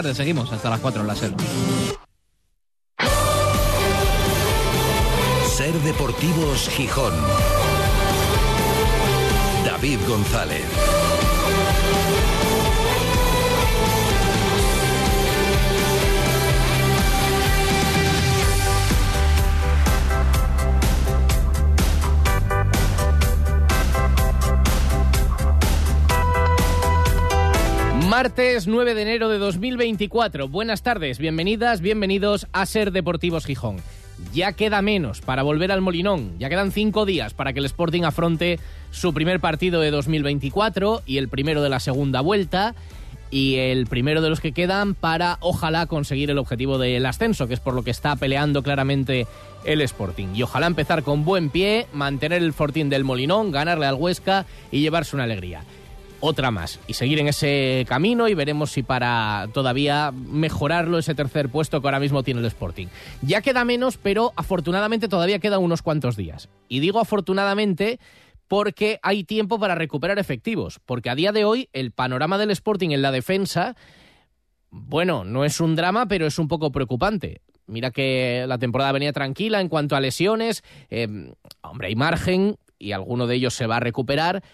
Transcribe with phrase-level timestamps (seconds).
[0.00, 1.34] Seguimos hasta las 4 en la SER.
[5.54, 7.12] Ser Deportivos Gijón.
[9.66, 10.91] David González.
[28.12, 30.46] Martes 9 de enero de 2024.
[30.46, 33.78] Buenas tardes, bienvenidas, bienvenidos a Ser Deportivos Gijón.
[34.34, 38.02] Ya queda menos para volver al Molinón, ya quedan cinco días para que el Sporting
[38.02, 42.74] afronte su primer partido de 2024 y el primero de la segunda vuelta
[43.30, 47.54] y el primero de los que quedan para ojalá conseguir el objetivo del ascenso, que
[47.54, 49.26] es por lo que está peleando claramente
[49.64, 50.34] el Sporting.
[50.34, 54.80] Y ojalá empezar con buen pie, mantener el fortín del Molinón, ganarle al Huesca y
[54.80, 55.64] llevarse una alegría
[56.22, 61.48] otra más y seguir en ese camino y veremos si para todavía mejorarlo ese tercer
[61.48, 62.86] puesto que ahora mismo tiene el Sporting.
[63.22, 66.48] Ya queda menos, pero afortunadamente todavía queda unos cuantos días.
[66.68, 67.98] Y digo afortunadamente
[68.46, 72.90] porque hay tiempo para recuperar efectivos, porque a día de hoy el panorama del Sporting
[72.90, 73.74] en la defensa,
[74.70, 77.40] bueno, no es un drama, pero es un poco preocupante.
[77.66, 82.92] Mira que la temporada venía tranquila en cuanto a lesiones, eh, hombre, hay margen y
[82.92, 84.44] alguno de ellos se va a recuperar,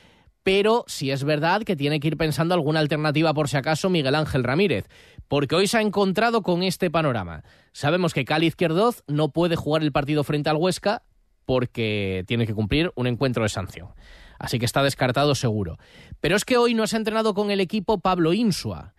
[0.48, 4.14] pero si es verdad que tiene que ir pensando alguna alternativa por si acaso Miguel
[4.14, 4.88] Ángel Ramírez,
[5.28, 7.44] porque hoy se ha encontrado con este panorama.
[7.72, 11.02] Sabemos que Cali Izquierdoz no puede jugar el partido frente al Huesca
[11.44, 13.88] porque tiene que cumplir un encuentro de sanción.
[14.38, 15.76] Así que está descartado seguro.
[16.18, 18.94] Pero es que hoy no se ha entrenado con el equipo Pablo Insua,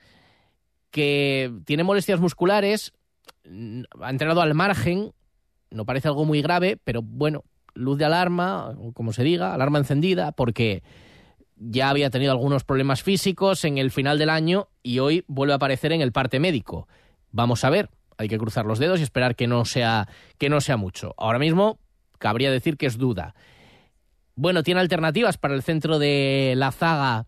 [0.92, 2.94] que tiene molestias musculares,
[4.00, 5.14] ha entrenado al margen,
[5.72, 10.32] no parece algo muy grave, pero bueno, luz de alarma, como se diga, alarma encendida,
[10.32, 10.84] porque
[11.60, 15.58] ya había tenido algunos problemas físicos en el final del año y hoy vuelve a
[15.58, 16.88] aparecer en el parte médico.
[17.32, 20.08] Vamos a ver, hay que cruzar los dedos y esperar que no sea,
[20.38, 21.14] que no sea mucho.
[21.18, 21.80] Ahora mismo
[22.18, 23.36] cabría decir que es duda.
[24.36, 27.28] Bueno, tiene alternativas para el centro de la zaga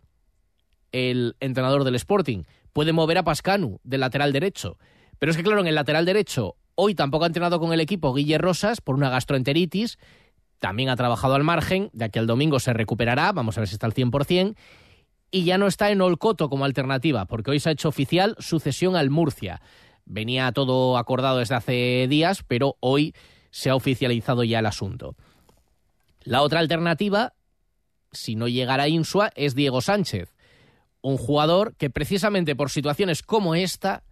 [0.94, 2.44] el entrenador del Sporting.
[2.73, 4.78] Puede mover a Pascanu del lateral derecho.
[5.19, 8.13] Pero es que claro, en el lateral derecho hoy tampoco ha entrenado con el equipo
[8.13, 9.97] Guille Rosas por una gastroenteritis
[10.61, 13.73] también ha trabajado al margen, ya que el domingo se recuperará, vamos a ver si
[13.73, 14.55] está al 100%,
[15.31, 18.95] y ya no está en Olcoto como alternativa, porque hoy se ha hecho oficial sucesión
[18.95, 19.59] al Murcia.
[20.05, 23.16] Venía todo acordado desde hace días, pero hoy
[23.49, 25.16] se ha oficializado ya el asunto.
[26.22, 27.33] La otra alternativa,
[28.11, 30.35] si no llegara Insua, es Diego Sánchez,
[31.01, 34.03] un jugador que precisamente por situaciones como esta,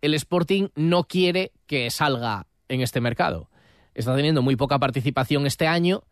[0.00, 3.50] el Sporting no quiere que salga en este mercado
[4.00, 6.02] está teniendo muy poca participación este año.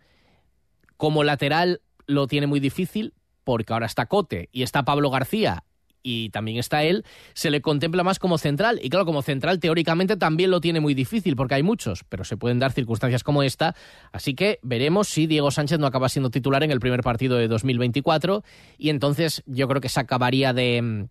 [0.96, 3.14] Como lateral lo tiene muy difícil
[3.44, 5.64] porque ahora está Cote y está Pablo García
[6.02, 7.04] y también está él,
[7.34, 8.78] se le contempla más como central.
[8.80, 12.36] Y claro, como central teóricamente también lo tiene muy difícil porque hay muchos, pero se
[12.36, 13.74] pueden dar circunstancias como esta.
[14.12, 17.48] Así que veremos si Diego Sánchez no acaba siendo titular en el primer partido de
[17.48, 18.44] 2024
[18.78, 21.08] y entonces yo creo que se acabaría de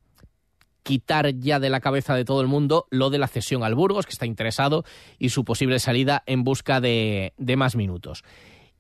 [0.86, 4.06] quitar ya de la cabeza de todo el mundo lo de la cesión al Burgos,
[4.06, 4.86] que está interesado,
[5.18, 8.24] y su posible salida en busca de, más minutos.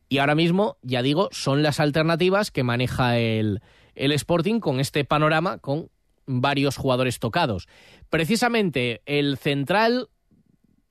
[0.08, 3.62] Y ahora mismo, ya digo, son las alternativas que maneja el,
[3.96, 5.90] el Sporting con este panorama, con
[6.28, 7.68] varios jugadores tocados.
[8.12, 10.10] Precisamente el central,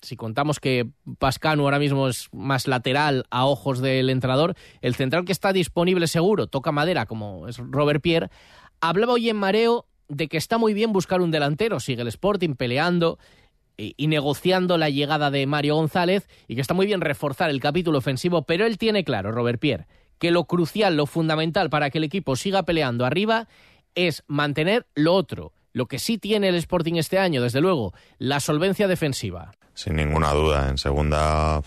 [0.02, 5.24] si contamos que Pascanu ahora mismo es más lateral a ojos del entrenador, el central
[5.24, 8.30] que está disponible seguro, toca madera, como es Robert Pierre,
[8.80, 12.54] hablaba hoy en mareo de que está muy bien buscar un delantero, sigue el Sporting
[12.54, 13.18] peleando
[13.76, 17.98] y, negociando la llegada de Mario González y que está muy bien reforzar el capítulo
[17.98, 19.86] ofensivo, pero él tiene claro, Robert Pierre,
[20.18, 23.48] que lo crucial, lo fundamental para que el equipo siga peleando arriba
[23.94, 28.40] es mantener lo otro, lo que sí tiene el Sporting este año, desde luego, la
[28.40, 29.52] solvencia defensiva.
[29.74, 31.60] Sin ninguna duda, en segunda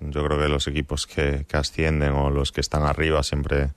[0.00, 3.70] yo creo que los equipos que ascienden o los que están arriba siempre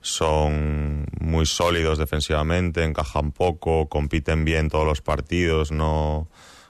[0.00, 6.28] son muy sólidos defensivamente, encajan poco, compiten bien todos los partidos, no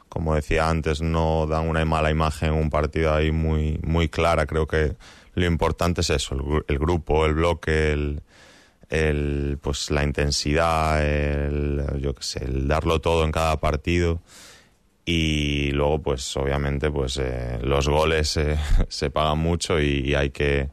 [0.08, 4.44] como decía antes, no dan una mala imagen, un partido ahí muy, muy clara.
[4.44, 4.96] Creo que
[5.34, 8.22] lo importante es eso, el, grupo, el bloque, el,
[8.88, 14.20] el, pues la intensidad, el, yo qué sé, el darlo todo en cada partido.
[15.04, 18.58] Y luego, pues obviamente, pues eh, los goles eh,
[18.88, 20.70] se pagan mucho y hay que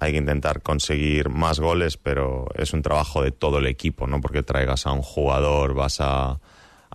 [0.00, 4.20] hay que intentar conseguir más goles, pero es un trabajo de todo el equipo, ¿no?
[4.20, 6.40] Porque traigas a un jugador, vas a,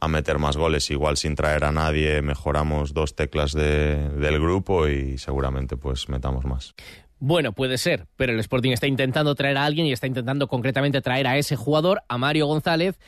[0.10, 0.92] meter más goles.
[0.92, 6.76] Igual sin traer a nadie, mejoramos dos teclas del grupo y seguramente pues metamos más.
[7.20, 11.02] Bueno, puede ser, pero el Sporting está intentando traer a alguien y está intentando concretamente
[11.02, 13.00] traer a ese jugador, a Mario González,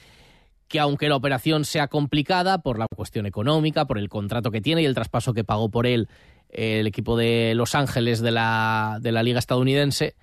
[0.67, 4.81] que aunque la operación sea complicada por la cuestión económica, por el contrato que tiene
[4.81, 6.09] y el traspaso que pagó por él
[6.49, 10.15] el equipo de Los Ángeles de la, de la Liga estadounidense,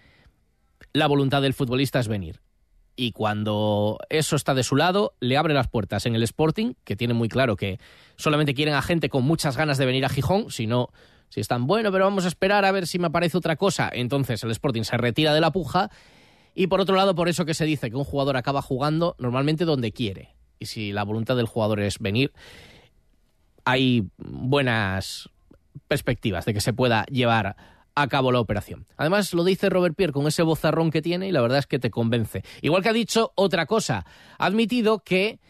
[0.93, 2.41] la voluntad del futbolista es venir.
[2.97, 6.97] Y cuando eso está de su lado, le abre las puertas en el Sporting, que
[6.97, 7.81] tiene muy claro que
[8.17, 10.91] solamente quieren a gente con muchas ganas de venir a Gijón, si no,
[11.29, 13.91] si están, bueno, pero vamos a esperar a ver si me aparece otra cosa.
[13.93, 15.91] Entonces el Sporting se retira de la puja.
[16.55, 19.65] Y por otro lado, por eso que se dice que un jugador acaba jugando normalmente
[19.65, 20.35] donde quiere.
[20.59, 22.33] Y si la voluntad del jugador es venir,
[23.65, 25.29] hay buenas
[25.89, 27.57] perspectivas de que se pueda llevar
[27.97, 28.87] a cabo la operación.
[28.97, 31.79] Además, lo dice Robert Pierre con ese bozarrón que tiene y la verdad es que
[31.79, 32.43] te convence.
[32.63, 34.07] Igual que ha dicho otra cosa,
[34.39, 35.41] ha admitido que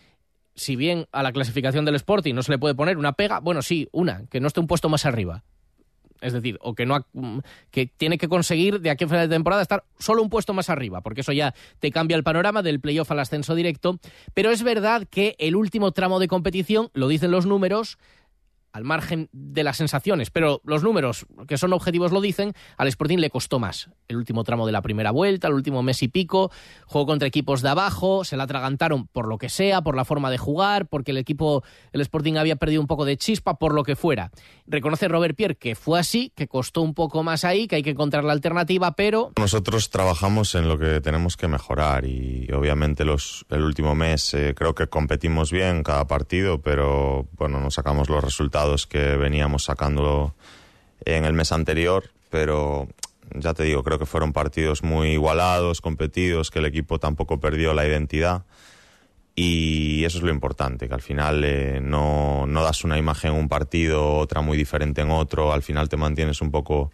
[0.55, 3.63] si bien a la clasificación del Sporting no se le puede poner una pega, bueno,
[3.63, 5.43] sí, una, que no esté un puesto más arriba.
[6.25, 7.05] Es decir, o que no
[7.71, 10.71] que tiene que conseguir de aquí a final de temporada estar solo un puesto más
[10.71, 13.99] arriba, porque eso ya te cambia el panorama del playoff al ascenso directo.
[14.33, 17.99] Pero es verdad que el último tramo de competición, lo dicen los números,
[18.75, 23.19] al margen de las sensaciones, pero los números que son objetivos lo dicen, al Sporting
[23.19, 23.89] le costó más.
[24.09, 26.51] El último tramo de la primera vuelta, el último mes y pico,
[26.85, 30.29] jugó contra equipos de abajo, se la atragantaron por lo que sea, por la forma
[30.29, 31.63] de jugar, porque el equipo,
[31.93, 34.33] el Sporting había perdido un poco de chispa, por lo que fuera.
[34.67, 37.91] Reconoce Robert Pierre que fue así, que costó un poco más ahí, que hay que
[37.91, 39.31] encontrar la alternativa, pero...
[39.39, 44.53] Nosotros trabajamos en lo que tenemos que mejorar y obviamente los, el último mes eh,
[44.57, 50.35] creo que competimos bien cada partido, pero bueno, no sacamos los resultados que veníamos sacando
[51.05, 52.89] en el mes anterior, pero
[53.35, 57.75] ya te digo, creo que fueron partidos muy igualados, competidos, que el equipo tampoco perdió
[57.75, 58.45] la identidad.
[59.37, 63.39] Y eso es lo importante, que al final eh, no, no, das una imagen en
[63.39, 66.93] un partido, otra muy diferente en otro, al final te mantienes un poco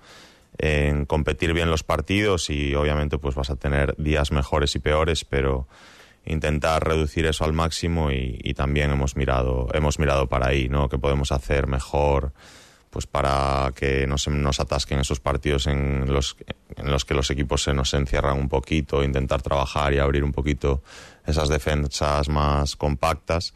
[0.56, 5.24] en competir bien los partidos y obviamente pues vas a tener días mejores y peores,
[5.24, 5.66] pero
[6.24, 10.88] intentar reducir eso al máximo y, también hemos mirado, hemos mirado para ahí, ¿no?
[10.88, 12.32] Que podemos hacer mejor
[12.90, 16.36] pues para que no se nos atasquen esos partidos en los,
[16.76, 20.32] en los que los equipos se nos encierran un poquito, intentar trabajar y abrir un
[20.32, 20.82] poquito
[21.24, 23.54] esas defensas más compactas.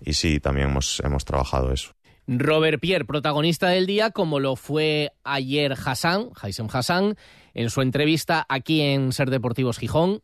[0.00, 1.96] Y sí, también hemos, hemos trabajado eso.
[2.28, 7.16] Robert Pierre, protagonista del día, como lo fue ayer Hassan, Haysem Hassan,
[7.54, 10.22] en su entrevista aquí en Ser Deportivos Gijón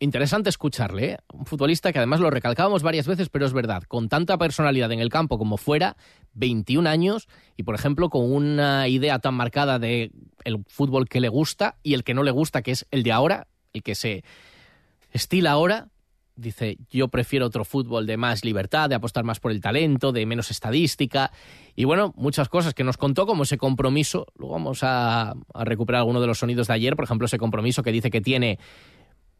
[0.00, 1.18] interesante escucharle, ¿eh?
[1.32, 5.00] un futbolista que además lo recalcábamos varias veces, pero es verdad, con tanta personalidad en
[5.00, 5.96] el campo como fuera,
[6.34, 10.12] 21 años y por ejemplo con una idea tan marcada de
[10.44, 13.12] el fútbol que le gusta y el que no le gusta, que es el de
[13.12, 14.24] ahora, el que se
[15.12, 15.88] estila ahora.
[16.36, 20.24] Dice, yo prefiero otro fútbol de más libertad, de apostar más por el talento, de
[20.24, 21.32] menos estadística.
[21.74, 24.28] Y bueno, muchas cosas que nos contó como ese compromiso.
[24.36, 27.82] Luego vamos a, a recuperar alguno de los sonidos de ayer, por ejemplo, ese compromiso
[27.82, 28.60] que dice que tiene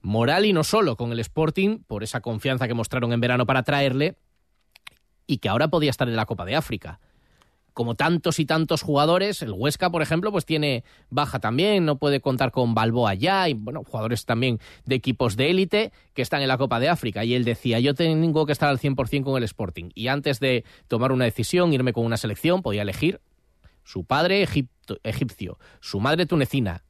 [0.00, 3.62] moral y no solo con el Sporting, por esa confianza que mostraron en verano para
[3.62, 4.16] traerle,
[5.26, 7.00] y que ahora podía estar en la Copa de África.
[7.74, 12.20] Como tantos y tantos jugadores, el Huesca, por ejemplo, pues tiene baja también, no puede
[12.20, 16.48] contar con Balboa ya, y bueno, jugadores también de equipos de élite que están en
[16.48, 17.24] la Copa de África.
[17.24, 19.90] Y él decía, yo tengo que estar al 100% con el Sporting.
[19.94, 23.20] Y antes de tomar una decisión, irme con una selección, podía elegir
[23.84, 24.46] su padre
[25.04, 26.82] egipcio, su madre tunecina,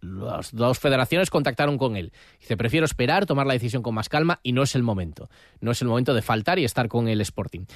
[0.00, 2.12] las dos federaciones contactaron con él.
[2.38, 5.28] Dice, prefiero esperar, tomar la decisión con más calma y no es el momento.
[5.60, 7.66] No es el momento de faltar y estar con el Sporting.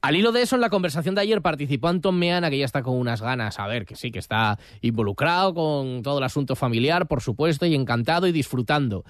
[0.00, 2.82] Al hilo de eso, en la conversación de ayer participó Anton Meana, que ya está
[2.82, 7.08] con unas ganas, a ver, que sí, que está involucrado con todo el asunto familiar,
[7.08, 9.04] por supuesto, y encantado y disfrutando.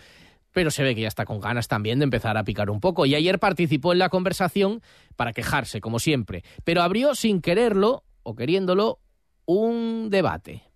[0.53, 3.05] Pero se ve que ya está con ganas también de empezar a picar un poco.
[3.05, 4.81] Y ayer participó en la conversación
[5.15, 6.43] para quejarse, como siempre.
[6.65, 8.99] Pero abrió sin quererlo o queriéndolo
[9.45, 10.68] un debate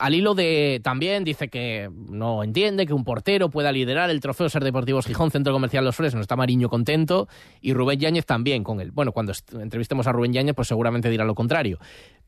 [0.00, 4.48] al hilo de también dice que no entiende que un portero pueda liderar el trofeo
[4.48, 6.22] Ser Deportivos Gijón, Centro Comercial Los Fresnos.
[6.22, 7.28] Está Mariño contento
[7.60, 8.90] y Rubén Yáñez también con él.
[8.90, 11.78] Bueno, cuando entrevistemos a Rubén Yáñez, pues seguramente dirá lo contrario.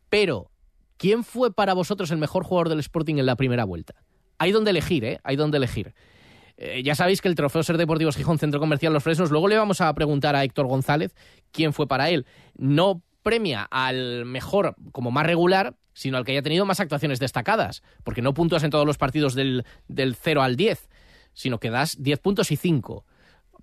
[0.08, 0.50] Pero,
[0.96, 3.94] ¿quién fue para vosotros el mejor jugador del Sporting en la primera vuelta?
[4.38, 5.18] Hay donde elegir, ¿eh?
[5.24, 5.94] Hay donde elegir.
[6.58, 9.56] Eh, ya sabéis que el trofeo Ser Deportivos Gijón, Centro Comercial Los Fresnos, luego le
[9.56, 11.14] vamos a preguntar a Héctor González
[11.52, 12.26] quién fue para él.
[12.56, 17.82] No premia al mejor como más regular, sino al que haya tenido más actuaciones destacadas,
[18.04, 20.90] porque no puntúas en todos los partidos del, del 0 al 10,
[21.32, 23.06] sino que das 10 puntos y 5.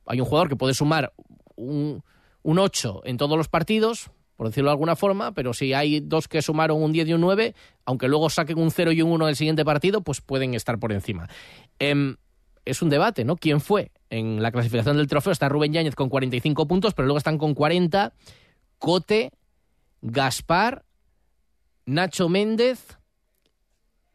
[0.08, 1.14] Hay un jugador que puede sumar
[1.56, 2.04] un,
[2.42, 6.28] un 8 en todos los partidos, por decirlo de alguna forma, pero si hay dos
[6.28, 7.54] que sumaron un 10 y un 9,
[7.86, 10.80] aunque luego saquen un 0 y un 1 en el siguiente partido, pues pueden estar
[10.80, 11.30] por encima.
[11.78, 12.16] Em,
[12.66, 13.36] es un debate, ¿no?
[13.36, 13.92] ¿Quién fue?
[14.10, 17.54] En la clasificación del trofeo está Rubén Yáñez con 45 puntos, pero luego están con
[17.54, 18.12] 40
[18.80, 19.32] Cote,
[20.02, 20.84] Gaspar,
[21.86, 22.98] Nacho Méndez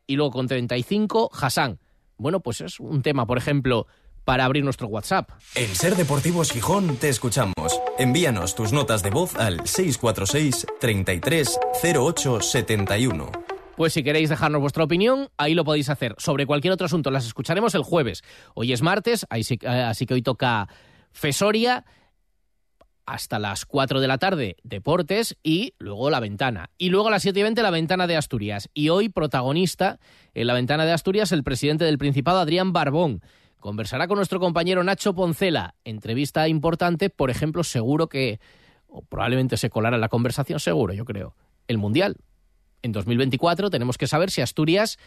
[0.06, 1.78] y luego con 35 Hassan.
[2.16, 3.86] Bueno, pues es un tema, por ejemplo,
[4.24, 5.30] para abrir nuestro WhatsApp.
[5.54, 7.80] En Ser Deportivos Gijón te escuchamos.
[7.98, 11.58] Envíanos tus notas de voz al 646 33
[11.94, 13.30] 08 71.
[13.76, 16.14] Pues si queréis dejarnos vuestra opinión, ahí lo podéis hacer.
[16.18, 18.22] Sobre cualquier otro asunto, las escucharemos el jueves.
[18.54, 20.68] Hoy es martes, eh, así que hoy toca
[21.12, 21.84] Fesoria
[23.08, 26.68] hasta las 4 de la tarde Deportes y luego La Ventana.
[26.76, 28.68] Y luego a las 7 y 20 La Ventana de Asturias.
[28.74, 29.98] Y hoy protagonista
[30.34, 33.22] en La Ventana de Asturias el presidente del Principado, Adrián Barbón.
[33.60, 35.74] Conversará con nuestro compañero Nacho Poncela.
[35.84, 38.40] Entrevista importante, por ejemplo, seguro que,
[38.88, 41.34] o probablemente se colará la conversación, seguro, yo creo,
[41.66, 42.16] el Mundial.
[42.82, 44.98] En 2024 tenemos que saber si Asturias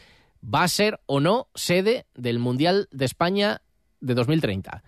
[0.44, 3.62] va a ser o no sede del Mundial de España
[4.00, 4.84] de 2030.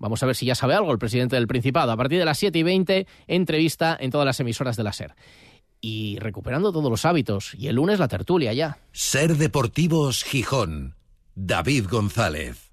[0.00, 1.92] Vamos a ver si ya sabe algo el presidente del Principado.
[1.92, 5.14] A partir de las 7 y 20, entrevista en todas las emisoras de la SER.
[5.80, 7.54] Y recuperando todos los hábitos.
[7.54, 8.78] Y el lunes la tertulia ya.
[8.92, 10.96] Ser Deportivos Gijón.
[11.34, 12.72] David González.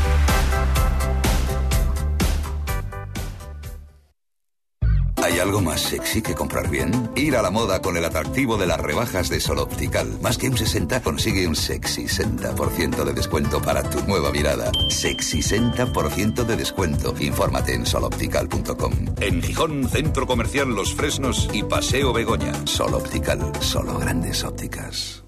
[5.41, 7.11] Algo más sexy que comprar bien?
[7.15, 10.19] Ir a la moda con el atractivo de las rebajas de Sol Optical.
[10.21, 14.71] Más que un 60, consigue un sexy 60% de descuento para tu nueva mirada.
[14.89, 17.13] Sexy 60% de descuento.
[17.19, 18.93] Infórmate en soloptical.com.
[19.19, 22.53] En Gijón, Centro Comercial Los Fresnos y Paseo Begoña.
[22.65, 25.23] Sol Optical, solo grandes ópticas.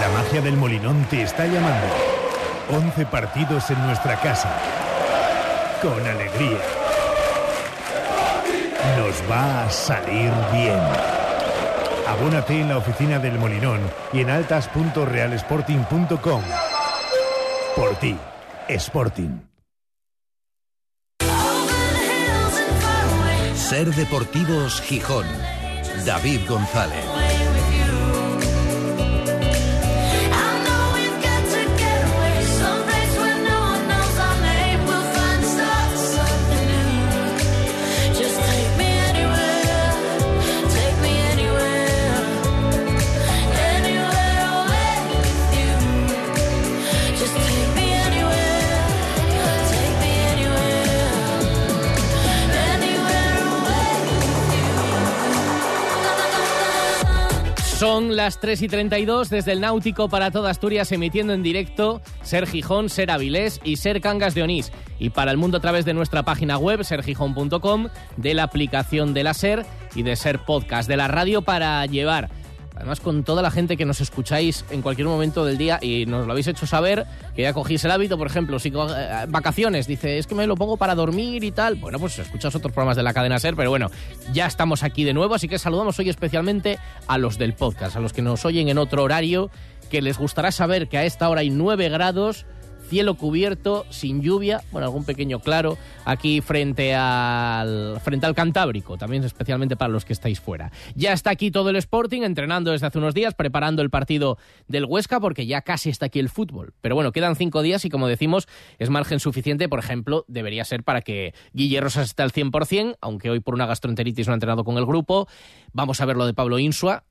[0.00, 1.86] La magia del Molinón te está llamando.
[2.70, 4.58] 11 partidos en nuestra casa
[5.82, 6.81] con alegría.
[8.96, 10.80] Nos va a salir bien.
[12.06, 13.80] Abónate en la oficina del Molinón
[14.12, 16.42] y en altas.realsporting.com.
[17.76, 18.16] Por ti,
[18.68, 19.40] Sporting.
[23.54, 25.26] Ser Deportivos Gijón.
[26.04, 27.11] David González.
[57.82, 62.46] Son las 3 y 32 desde el Náutico para toda Asturias, emitiendo en directo Ser
[62.46, 64.70] Gijón, Ser Avilés y Ser Cangas de Onís.
[65.00, 69.24] Y para el mundo a través de nuestra página web, sergijón.com, de la aplicación de
[69.24, 72.30] la Ser y de Ser Podcast, de la radio para llevar
[72.82, 76.26] además con toda la gente que nos escucháis en cualquier momento del día y nos
[76.26, 80.18] lo habéis hecho saber, que ya cogís el hábito, por ejemplo, si eh, vacaciones, dice,
[80.18, 83.04] es que me lo pongo para dormir y tal, bueno, pues escuchas otros programas de
[83.04, 83.88] la cadena SER, pero bueno,
[84.32, 88.00] ya estamos aquí de nuevo, así que saludamos hoy especialmente a los del podcast, a
[88.00, 89.48] los que nos oyen en otro horario,
[89.88, 92.46] que les gustará saber que a esta hora hay 9 grados,
[92.92, 99.24] cielo cubierto, sin lluvia, bueno, algún pequeño claro aquí frente al, frente al Cantábrico, también
[99.24, 100.70] especialmente para los que estáis fuera.
[100.94, 104.36] Ya está aquí todo el Sporting, entrenando desde hace unos días, preparando el partido
[104.68, 106.74] del Huesca, porque ya casi está aquí el fútbol.
[106.82, 108.46] Pero bueno, quedan cinco días y como decimos,
[108.78, 113.30] es margen suficiente, por ejemplo, debería ser para que Guille Rosas esté al 100%, aunque
[113.30, 115.28] hoy por una gastroenteritis no ha entrenado con el grupo.
[115.72, 117.04] Vamos a ver lo de Pablo Insua,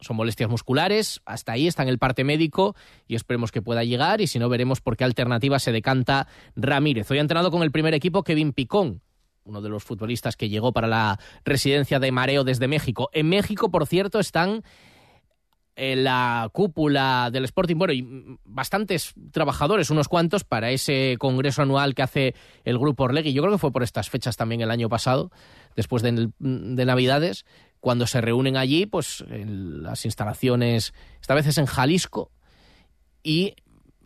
[0.00, 2.76] son molestias musculares, hasta ahí está en el parte médico
[3.06, 7.10] y esperemos que pueda llegar y si no veremos por qué alternativa se decanta Ramírez.
[7.10, 9.02] Hoy ha entrenado con el primer equipo Kevin Picón,
[9.44, 13.10] uno de los futbolistas que llegó para la residencia de Mareo desde México.
[13.12, 14.62] En México, por cierto, están
[15.78, 18.04] en la cúpula del Sporting, bueno, y
[18.44, 23.32] bastantes trabajadores, unos cuantos, para ese congreso anual que hace el Grupo Orlegui.
[23.32, 25.30] Yo creo que fue por estas fechas también el año pasado,
[25.76, 27.46] después de, de Navidades,
[27.80, 32.30] cuando se reúnen allí, pues en las instalaciones, esta vez es en Jalisco,
[33.22, 33.54] y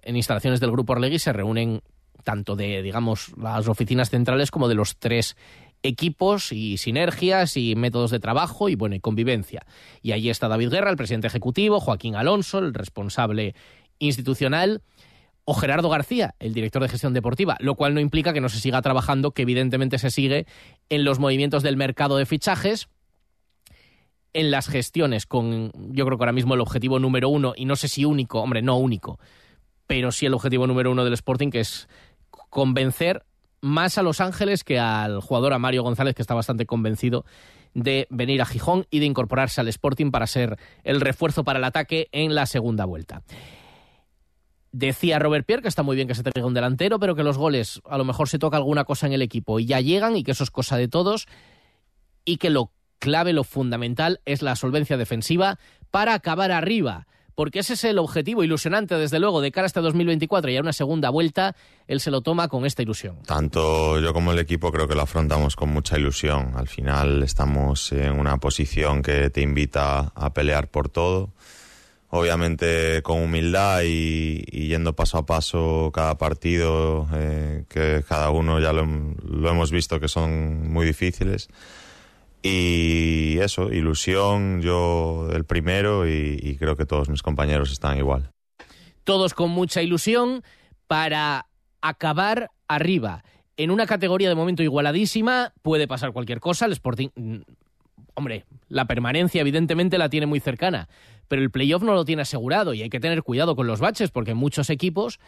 [0.02, 1.83] en instalaciones del Grupo Orlegui se reúnen
[2.25, 5.37] tanto de, digamos, las oficinas centrales como de los tres
[5.83, 9.67] equipos y sinergias y métodos de trabajo y, bueno, y convivencia.
[10.00, 13.55] Y allí está David Guerra, el presidente ejecutivo, Joaquín Alonso, el responsable
[13.99, 14.83] institucional,
[15.45, 18.61] o Gerardo García, el director de gestión deportiva, lo cual no implica que no se
[18.61, 20.47] siga trabajando, que evidentemente se sigue
[20.88, 22.88] en los movimientos del mercado de fichajes,
[24.35, 27.77] en las gestiones con, yo creo que ahora mismo el objetivo número uno, y no
[27.77, 29.19] sé si único, hombre, no único,
[29.87, 31.89] pero sí el objetivo número uno del Sporting, que es
[32.51, 33.25] convencer
[33.61, 37.25] más a Los Ángeles que al jugador, a Mario González, que está bastante convencido
[37.75, 41.65] de venir a Gijón y de incorporarse al Sporting para ser el refuerzo para el
[41.65, 43.23] ataque en la segunda vuelta.
[44.73, 47.39] Decía Robert Pierre que está muy bien que se traiga un delantero, pero que los
[47.39, 50.25] goles a lo mejor se toca alguna cosa en el equipo y ya llegan y
[50.25, 51.27] que eso es cosa de todos
[52.25, 55.59] y que lo clave, lo fundamental es la solvencia defensiva
[55.90, 59.80] para acabar arriba porque ese es el objetivo ilusionante, desde luego, de cara a este
[59.80, 61.56] 2024 y a una segunda vuelta,
[61.88, 63.23] él se lo toma con esta ilusión.
[63.26, 66.52] Tanto yo como el equipo creo que lo afrontamos con mucha ilusión.
[66.54, 71.30] Al final estamos en una posición que te invita a pelear por todo.
[72.11, 78.75] Obviamente con humildad y, yendo paso a paso cada partido, eh, que cada uno ya
[78.75, 78.82] lo
[79.50, 81.49] hemos visto que son muy difíciles
[82.42, 88.30] y eso, ilusión, yo el primero y, creo que todos mis compañeros están igual.
[89.04, 90.42] Todos con mucha ilusión
[90.88, 91.46] para
[91.80, 93.25] acabar arriba.
[93.56, 96.66] En una categoría de momento igualadísima puede pasar cualquier cosa.
[96.66, 97.37] El Sporting, mm,
[98.14, 100.88] hombre, la permanencia evidentemente la tiene muy cercana,
[101.28, 104.11] pero el playoff no lo tiene asegurado y hay que tener cuidado con los baches
[104.11, 105.20] porque muchos equipos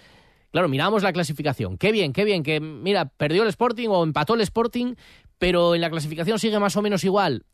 [0.54, 1.78] Claro, miramos la clasificación.
[1.78, 4.94] Qué bien, qué bien, que mira, perdió el Sporting o empató el Sporting,
[5.38, 7.44] pero en la clasificación sigue más o menos igual.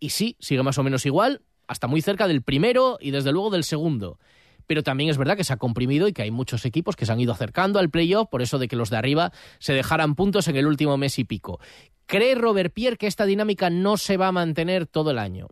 [0.00, 3.50] Y sí, sigue más o menos igual, hasta muy cerca del primero y desde luego
[3.50, 4.18] del segundo.
[4.66, 7.12] Pero también es verdad que se ha comprimido y que hay muchos equipos que se
[7.12, 10.48] han ido acercando al playoff, por eso de que los de arriba se dejaran puntos
[10.48, 11.60] en el último mes y pico.
[12.06, 15.48] ¿Cree Robert Pierre que esta dinámica no se va a mantener todo el año?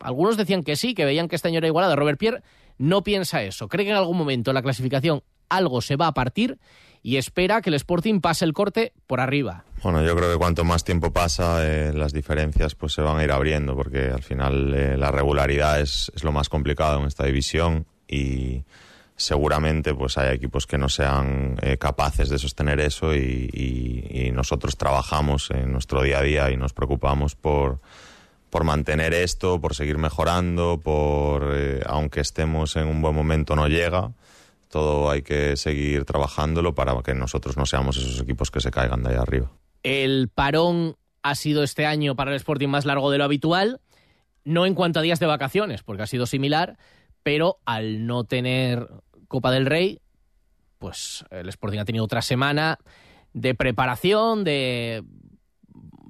[0.00, 1.96] Algunos decían que sí, que veían que este año era igualado.
[1.96, 2.42] Robert Pierre
[2.76, 3.68] no piensa eso.
[3.68, 6.58] Cree que en algún momento la clasificación algo se va a partir
[7.08, 9.64] y espera que el Sporting pase el corte por arriba.
[9.82, 13.24] Bueno, yo creo que cuanto más tiempo pasa, eh, las diferencias pues se van a
[13.24, 17.86] ir abriendo, porque al final eh, la regularidad es, lo más complicado en esta división
[18.06, 18.62] y
[19.16, 24.76] seguramente pues hay equipos que no sean eh, capaces de sostener eso y, y, nosotros
[24.76, 27.80] trabajamos en nuestro día a día y nos preocupamos por,
[28.50, 34.10] por mantener esto, por seguir mejorando, por aunque estemos en un buen momento no llega
[34.68, 39.02] todo hay que seguir trabajándolo para que nosotros no seamos esos equipos que se caigan
[39.02, 39.50] de ahí arriba.
[39.82, 43.80] El parón ha sido este año para el Sporting más largo de lo habitual,
[44.44, 46.78] no en cuanto a días de vacaciones, porque ha sido similar,
[47.22, 48.88] pero al no tener
[49.26, 50.00] Copa del Rey,
[50.78, 52.78] pues el Sporting ha tenido otra semana
[53.32, 55.04] de preparación, de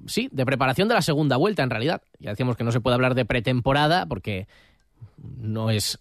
[0.07, 2.01] sí, de preparación de la segunda vuelta en realidad.
[2.19, 4.47] Ya decíamos que no se puede hablar de pretemporada porque
[5.17, 5.99] no es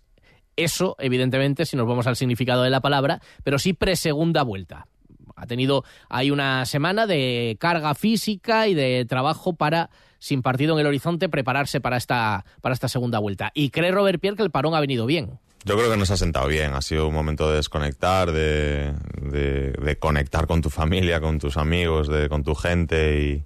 [0.59, 4.87] eso, evidentemente, si nos vamos al significado de la palabra, pero sí pre-segunda vuelta.
[5.37, 10.81] Ha tenido hay una semana de carga física y de trabajo para, sin partido en
[10.81, 13.53] el horizonte, prepararse para esta, para esta segunda vuelta.
[13.55, 15.39] Y cree Robert Pierre que el parón ha venido bien.
[15.65, 16.75] Yo creo que nos ha sentado bien.
[16.75, 22.09] Ha sido un momento de desconectar, de, de, conectar con tu familia, con tus amigos,
[22.09, 23.45] de, con tu gente y,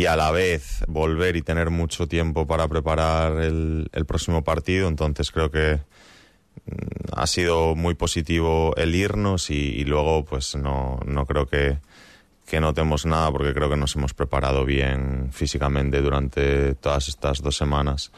[0.00, 4.88] y, a la vez volver y tener mucho tiempo para preparar el próximo partido.
[4.88, 5.80] Entonces creo que,
[7.12, 11.78] ha sido muy positivo el irnos y, luego pues no, no creo que,
[12.46, 17.56] que notemos nada porque creo que nos hemos preparado bien físicamente durante todas estas dos
[17.56, 18.12] semanas.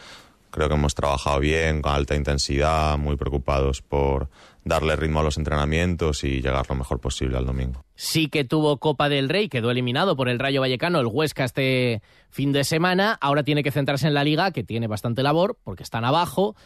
[0.51, 4.29] Creo que hemos trabajado bien, con alta intensidad, muy preocupados por
[4.65, 7.85] darle ritmo a los entrenamientos y llegar lo mejor posible al domingo.
[7.95, 12.03] Sí que tuvo Copa del Rey, quedó eliminado por el Rayo Vallecano, el Huesca este
[12.31, 13.19] fin de semana.
[13.21, 16.57] Ahora tiene que centrarse en la liga, que tiene bastante labor porque están abajo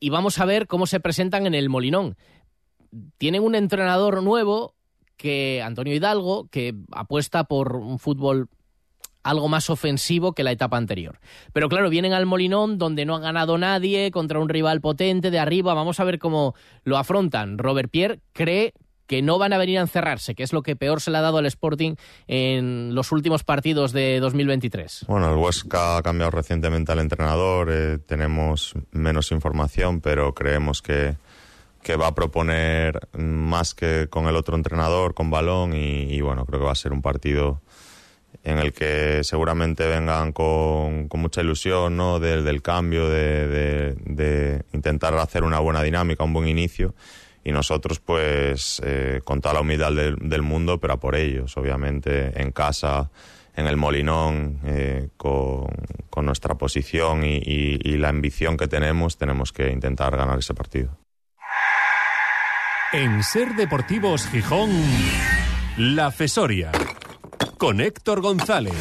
[0.00, 2.16] y vamos a ver cómo se presentan en el Molinón.
[3.18, 4.74] Tienen un entrenador nuevo,
[5.16, 8.48] que Antonio Hidalgo, que apuesta por un fútbol
[9.22, 11.20] algo más ofensivo que la etapa anterior.
[11.52, 15.38] Pero claro, vienen al Molinón donde no ha ganado nadie contra un rival potente de
[15.38, 15.74] arriba.
[15.74, 17.58] Vamos a ver cómo lo afrontan.
[17.58, 18.72] Robert Pierre cree
[19.10, 21.20] que no van a venir a encerrarse, que es lo que peor se le ha
[21.20, 21.96] dado al Sporting
[22.28, 25.06] en los últimos partidos de 2023.
[25.08, 31.16] Bueno, el Huesca ha cambiado recientemente al entrenador, eh, tenemos menos información, pero creemos que,
[31.82, 36.60] que, va a proponer más que con el otro entrenador, con balón, y, bueno, creo
[36.60, 37.60] que va a ser un partido
[38.44, 42.20] en el que seguramente vengan con, mucha ilusión ¿no?
[42.20, 46.94] del, del cambio, de, de, de intentar hacer una buena dinámica, un buen inicio
[47.44, 52.40] y nosotros pues eh, con toda la humildad del, mundo, pero a por ellos, obviamente
[52.40, 53.10] en casa,
[53.56, 55.68] en el Molinón, eh, con,
[56.22, 60.98] nuestra posición y, la ambición que tenemos, tenemos que intentar ganar ese partido.
[62.92, 64.70] En Ser Deportivos Gijón,
[65.78, 66.72] La Fesoria,
[67.56, 68.74] con Héctor González.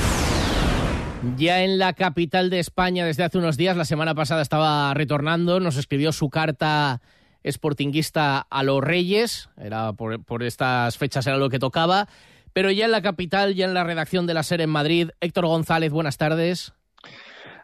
[1.37, 5.59] Ya en la capital de España desde hace unos días, la semana pasada estaba retornando,
[5.59, 7.01] nos escribió su carta
[7.45, 12.07] sportinguista a los Reyes, era por, estas fechas era lo que tocaba,
[12.53, 15.45] pero ya en la capital, ya en la redacción de la SER en Madrid, Héctor
[15.45, 16.73] González, buenas tardes.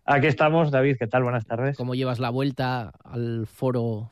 [0.05, 1.23] Aquí estamos, David, ¿qué tal?
[1.23, 1.77] Buenas tardes.
[1.77, 4.11] ¿Cómo llevas la vuelta al foro?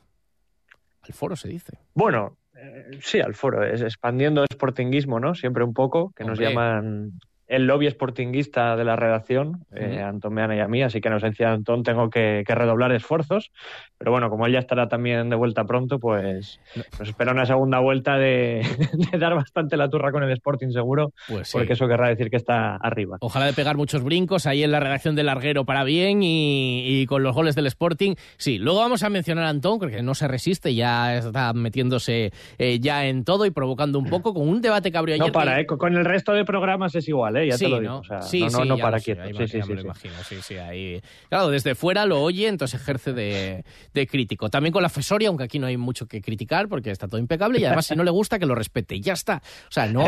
[1.02, 1.78] Al foro se dice.
[1.94, 5.36] Bueno, eh, sí, al foro, es expandiendo el sportinguismo, ¿no?
[5.36, 7.20] Siempre un poco, que nos llaman
[7.56, 10.06] el lobby sportinguista de la redacción, eh, Ujú.
[10.06, 12.92] Antón Meana y a mí, así que en ausencia de Antón tengo que, que redoblar
[12.92, 13.52] esfuerzos.
[13.98, 16.60] Pero bueno, como él ya estará también de vuelta pronto, pues
[17.00, 18.66] nos espera una segunda vuelta de,
[19.12, 21.58] de dar bastante la turra con el Sporting seguro, Pues sí.
[21.58, 23.18] porque eso querrá decir que está arriba.
[23.22, 27.06] Ojalá de pegar muchos brincos ahí en la redacción del Larguero para bien y, y
[27.06, 28.16] con los goles del Sporting.
[28.38, 32.80] Sí, luego vamos a mencionar a Antón, porque no se resiste, ya está metiéndose eh,
[32.80, 35.28] ya en todo y provocando un poco con un debate que abrió ayer.
[35.28, 35.66] No para, que- ¿eh?
[35.68, 37.43] Con el resto de programas es igual, ¿eh?
[37.48, 37.92] Ya sí, te lo digo.
[37.94, 38.00] ¿no?
[38.00, 39.22] O sea, sí, no, no, sí, no ya para sé, quieto.
[39.24, 39.86] ahí Sí, me- sí, sí, me lo sí.
[39.86, 41.02] imagino, sí, sí, ahí.
[41.30, 44.50] Claro, desde fuera lo oye, entonces ejerce de, de crítico.
[44.50, 47.60] También con la Fesoria, aunque aquí no hay mucho que criticar porque está todo impecable
[47.60, 48.96] y además si no le gusta que lo respete.
[48.96, 49.42] y Ya está.
[49.68, 50.06] O sea, no,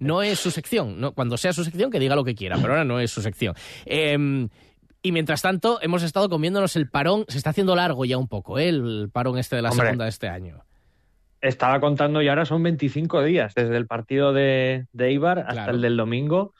[0.00, 1.00] no es su sección.
[1.00, 3.22] No, cuando sea su sección que diga lo que quiera, pero ahora no es su
[3.22, 3.54] sección.
[3.86, 4.48] Eh,
[5.02, 7.24] y mientras tanto, hemos estado comiéndonos el parón.
[7.28, 8.68] Se está haciendo largo ya un poco, ¿eh?
[8.68, 9.86] el parón este de la Hombre.
[9.86, 10.62] segunda de este año.
[11.40, 15.72] Estaba contando y ahora son 25 días, desde el partido de, de Eibar hasta Claro.
[15.72, 16.54] el del domingo.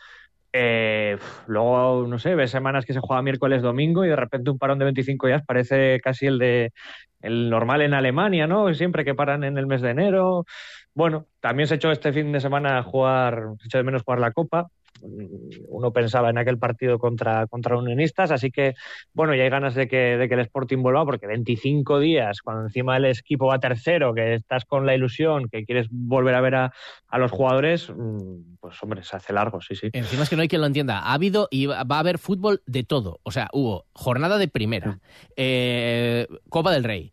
[0.53, 1.17] Eh,
[1.47, 4.79] luego, no sé, ves semanas que se juega miércoles, domingo y de repente un parón
[4.79, 6.73] de 25 días parece casi el de
[7.21, 8.73] el normal en Alemania, ¿no?
[8.75, 10.47] Siempre que paran en el mes de enero.
[10.95, 14.33] Bueno, también se echó este fin de semana jugar, se echó de menos jugar la
[14.33, 14.69] Copa.
[15.03, 18.75] Uno pensaba en aquel partido contra, contra Unionistas, así que,
[19.13, 22.65] bueno, ya hay ganas de que, de que el Sporting vuelva, porque 25 días, cuando
[22.65, 26.55] encima el equipo va tercero, que estás con la ilusión, que quieres volver a ver
[26.55, 26.73] a,
[27.09, 29.91] a los jugadores, mm, pues hombre, se hace largo, sí, sí.
[29.93, 31.01] Encima es que no hay quien lo entienda.
[31.01, 33.21] Ha habido y va va a haber fútbol de todo.
[33.23, 35.01] O sea, hubo jornada de primera,
[35.37, 37.13] eh, Copa del Rey,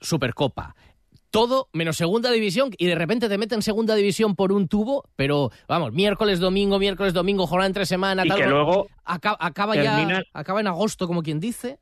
[0.00, 0.74] Supercopa.
[1.30, 5.50] Todo menos segunda división y de repente te meten segunda división por un tubo, pero
[5.68, 8.38] vamos, miércoles, domingo, miércoles, domingo, jornada entre semana, Y tal.
[8.38, 11.78] que luego acaba, acaba ya, acaba en agosto, como quien dice.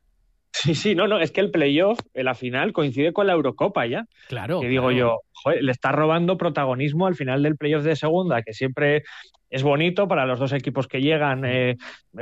[0.53, 4.07] Sí, sí, no, no, es que el playoff, la final, coincide con la Eurocopa ya.
[4.29, 4.61] Claro.
[4.61, 4.97] que digo claro.
[4.97, 9.03] yo, joder, le está robando protagonismo al final del playoff de segunda, que siempre
[9.51, 11.45] es bonito para los dos equipos que llegan.
[11.45, 11.77] eh,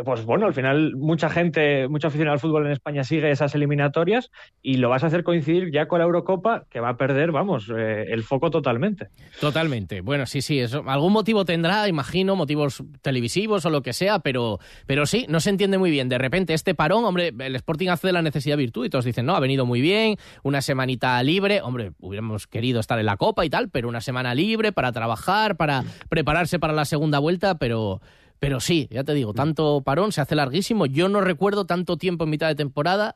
[0.04, 4.30] pues bueno, al final mucha gente, mucha afición al fútbol en España sigue esas eliminatorias
[4.62, 7.70] y lo vas a hacer coincidir ya con la Eurocopa, que va a perder, vamos,
[7.76, 9.08] eh, el foco totalmente.
[9.40, 10.00] Totalmente.
[10.00, 10.82] Bueno, sí, sí, eso.
[10.86, 15.50] Algún motivo tendrá, imagino, motivos televisivos o lo que sea, pero, pero sí, no se
[15.50, 16.08] entiende muy bien.
[16.08, 19.26] De repente, este parón, hombre, el Sporting hace de la necesidad virtud y todos dicen,
[19.26, 21.60] no, ha venido muy bien, una semanita libre.
[21.62, 25.56] Hombre, hubiéramos querido estar en la Copa y tal, pero una semana libre para trabajar,
[25.56, 28.00] para prepararse para la segunda vuelta, pero.
[28.38, 30.86] Pero sí, ya te digo, tanto parón se hace larguísimo.
[30.86, 33.14] Yo no recuerdo tanto tiempo en mitad de temporada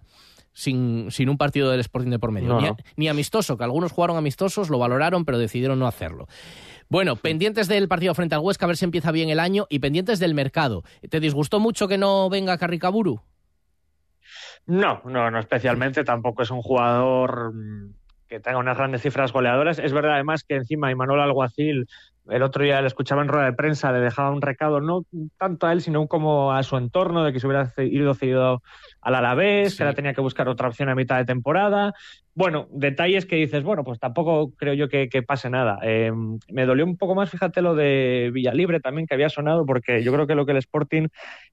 [0.52, 2.48] sin, sin un partido del Sporting de por medio.
[2.48, 2.76] No, ni, no.
[2.94, 6.28] ni amistoso, que algunos jugaron amistosos, lo valoraron, pero decidieron no hacerlo.
[6.88, 9.80] Bueno, pendientes del partido frente al Huesca, a ver si empieza bien el año, y
[9.80, 10.84] pendientes del mercado.
[11.10, 13.20] ¿Te disgustó mucho que no venga Carricaburu?
[14.66, 16.04] No, no, no especialmente.
[16.04, 17.94] Tampoco es un jugador mm,
[18.28, 19.78] que tenga unas grandes cifras goleadoras.
[19.78, 21.86] Es verdad, además, que encima Imanol Alguacil,
[22.28, 25.02] el otro día le escuchaba en rueda de prensa, le dejaba un recado, no
[25.38, 28.62] tanto a él, sino como a su entorno, de que se hubiera ido cedido
[29.00, 29.76] al Alavés, Sí.
[29.78, 31.94] que ahora tenía que buscar otra opción a mitad de temporada.
[32.34, 35.78] Bueno, detalles que dices, bueno, pues tampoco creo yo que, que pase nada.
[35.82, 36.12] Eh,
[36.52, 40.12] me dolió un poco más, fíjate, lo de Villalibre también, que había sonado, porque yo
[40.12, 41.08] creo que lo que el Sporting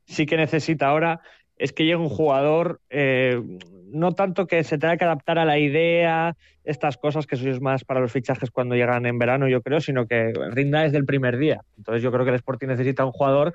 [0.05, 1.21] sí que necesita ahora
[1.63, 3.41] es que llegue un jugador, eh,
[3.89, 7.61] no tanto que se tenga que adaptar a la idea, estas cosas que eso es
[7.61, 11.05] más para los fichajes cuando llegan en verano, yo creo, sino que rinda desde el
[11.05, 11.61] primer día.
[11.77, 13.53] Entonces yo creo que el Sporting necesita un jugador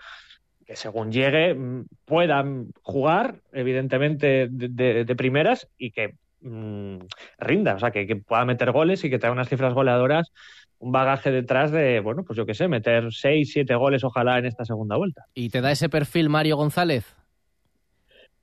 [0.64, 7.00] que según llegue mm, pueda mm, jugar, evidentemente, de, de- primeras y que mm,
[7.40, 10.32] rinda, o sea, que, que pueda meter goles y que tenga unas cifras goleadoras,
[10.78, 14.46] un bagaje detrás de, bueno, pues yo qué sé, meter seis, siete goles ojalá en
[14.46, 15.26] esta segunda vuelta.
[15.34, 17.17] ¿Y te da ese perfil Mario González?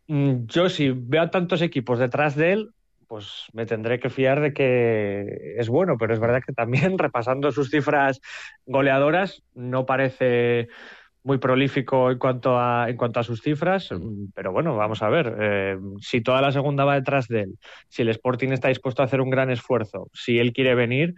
[0.08, 2.70] Mm, Yo si veo a tantos equipos detrás de él,
[3.08, 7.52] pues me tendré que fiar de que es bueno, pero es verdad que también repasando
[7.52, 8.20] sus cifras
[8.66, 10.68] goleadoras no parece
[11.24, 15.10] muy prolífico en cuanto a en cuanto a sus cifras, mm, pero bueno, vamos a
[15.10, 19.04] ver, eh, si toda la segunda va detrás de él, si el Sporting está dispuesto
[19.04, 21.16] a hacer un gran esfuerzo, si él quiere venir,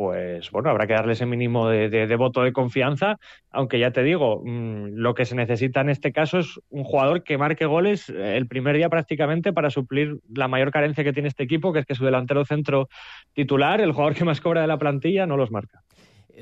[0.00, 3.18] pues bueno, habrá que darle ese mínimo de, voto de confianza,
[3.50, 7.22] aunque ya te digo, mm, lo que se necesita en este caso es un jugador
[7.22, 11.28] que marque goles eh, el primer día prácticamente para suplir la mayor carencia que tiene
[11.28, 12.88] este equipo, que es que su delantero centro
[13.34, 15.82] titular, el jugador que más cobra de la plantilla, no los marca.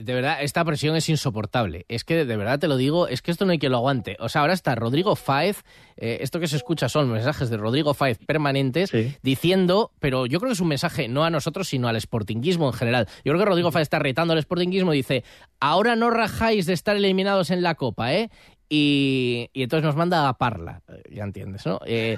[0.00, 1.84] De verdad, esta presión es insoportable.
[1.88, 4.16] Es que, de verdad te lo digo, es que esto no hay quien lo aguante.
[4.20, 5.64] O sea, ahora está Rodrigo Fáez,
[5.96, 9.14] eh, esto que se escucha son mensajes de Rodrigo Fáez permanentes, Sí.
[9.22, 12.72] diciendo, pero yo creo que es un mensaje no a nosotros, sino al sportinguismo en
[12.74, 13.06] general.
[13.24, 15.24] Yo creo que Rodrigo Fáez está retando al sportinguismo y dice,
[15.60, 18.30] ahora no rajáis de estar eliminados en la Copa, ¿eh?
[18.68, 21.80] Y, y entonces nos manda a Parla, eh, ya entiendes, ¿no?
[21.86, 22.16] Eh,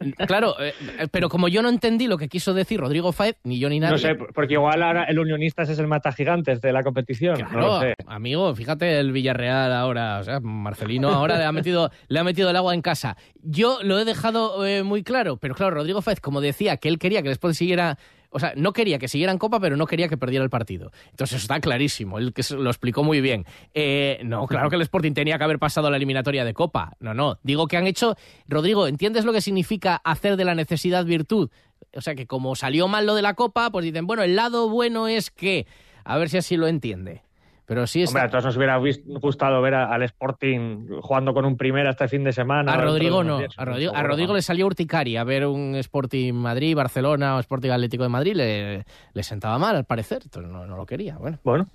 [0.26, 0.72] claro, eh,
[1.10, 3.92] pero como yo no entendí lo que quiso decir Rodrigo Faez, ni yo ni nadie.
[3.92, 7.36] No sé, porque igual ahora el Unionistas es el mata gigantes de la competición.
[7.36, 7.94] Claro, no lo sé.
[8.06, 12.48] amigo, fíjate el Villarreal ahora, o sea, Marcelino ahora le ha metido, le ha metido
[12.48, 13.16] el agua en casa.
[13.42, 16.98] Yo lo he dejado eh, muy claro, pero claro, Rodrigo Faez, como decía, que él
[16.98, 17.98] quería que después siguiera
[18.30, 20.92] o sea, no quería que siguieran Copa, pero no quería que perdiera el partido.
[21.10, 23.44] Entonces eso está clarísimo, él que lo explicó muy bien.
[23.74, 26.94] Eh, no, claro que el Sporting tenía que haber pasado a la eliminatoria de Copa.
[27.00, 27.38] No, no.
[27.42, 28.16] Digo que han hecho.
[28.46, 31.50] Rodrigo, ¿entiendes lo que significa hacer de la necesidad virtud?
[31.94, 34.68] O sea, que como salió mal lo de la Copa, pues dicen, bueno, el lado
[34.68, 35.66] bueno es que.
[36.04, 37.22] A ver si así lo entiende.
[37.70, 38.08] Pero sí es.
[38.10, 38.78] Hombre, a todos nos hubiera
[39.20, 42.72] gustado ver a- al Sporting jugando con un primera este fin de semana.
[42.72, 43.38] A Rodrigo no.
[43.38, 43.54] días.
[43.56, 48.02] A Rodrigo, a Rodrigo le salió urticaria ver un Sporting Madrid, Barcelona o Sporting Atlético
[48.02, 48.34] de Madrid.
[48.34, 50.18] Le, le sentaba mal, al parecer.
[50.24, 51.16] Entonces no, no lo quería.
[51.16, 51.38] Bueno.
[51.44, 51.68] Bueno,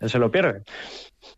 [0.00, 0.62] él se lo pierde.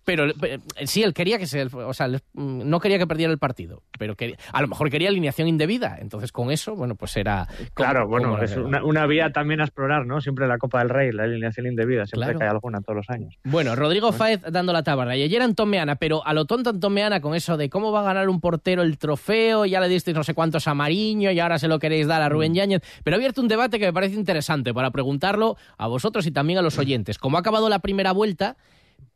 [0.04, 1.64] Pero eh, sí, él quería que se.
[1.64, 3.82] O sea, mm, no quería que perdiera el partido.
[3.98, 5.98] Pero quería- a lo mejor quería alineación indebida.
[6.00, 7.48] Entonces con eso, bueno, pues era.
[7.74, 10.20] Claro, bueno, es una, una vía también a explorar, ¿no?
[10.20, 12.38] Siempre la Copa del Rey, la alineación indebida, siempre Claro.
[12.38, 13.34] que hay alguna todos los años.
[13.44, 15.16] Bueno, Rodrigo Fáez dando la tabla.
[15.16, 18.00] Y ayer Antón Meana, pero a lo tonto Antón Meana con eso de cómo va
[18.00, 21.40] a ganar un portero el trofeo, ya le disteis no sé cuántos a Mariño y
[21.40, 22.32] ahora se lo queréis dar a Mm.
[22.32, 22.82] Rubén Yáñez.
[23.02, 26.58] Pero ha abierto un debate que me parece interesante para preguntarlo a vosotros y también
[26.60, 27.18] a los oyentes.
[27.18, 28.51] Como ha acabado la primera vuelta,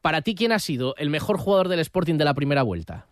[0.01, 3.07] para ti, ¿quién ha sido el mejor jugador del Sporting de la primera vuelta?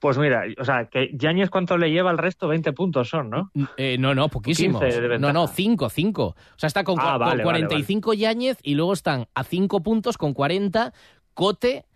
[0.00, 3.50] Pues mira, o sea, que Yáñez cuánto le lleva al resto, 20 puntos son, ¿no?
[3.78, 4.82] Eh, no, no, poquísimos.
[4.82, 5.32] 15 de ventaja.
[5.32, 6.24] No, no, 5, 5.
[6.24, 9.82] O sea, está con, Ah, con vale, vale, 45 Yáñez y luego están a 5
[9.82, 10.92] puntos con 40
[11.32, 11.86] Cote,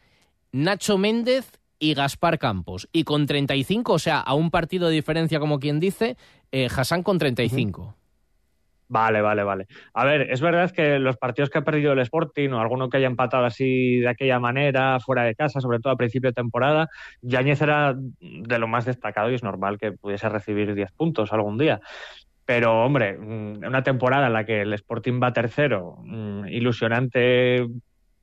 [0.53, 2.89] Nacho Méndez y Gaspar Campos.
[2.93, 6.17] Y con 35, o sea, a un partido de diferencia, como quien dice,
[6.51, 7.95] eh, Hassan con 35.
[8.91, 9.67] Vale, vale, vale.
[9.93, 12.97] A ver, es verdad que los partidos que ha perdido el Sporting o alguno que
[12.97, 16.89] haya empatado así de aquella manera, fuera de casa, sobre todo a principio de temporada,
[17.21, 21.59] Yáñez era de lo más destacado y es normal que pudiese recibir 10 puntos algún
[21.59, 21.81] día.
[22.47, 27.67] Pero, hombre, mm, una temporada en la que el Sporting va tercero, mm, ilusionante,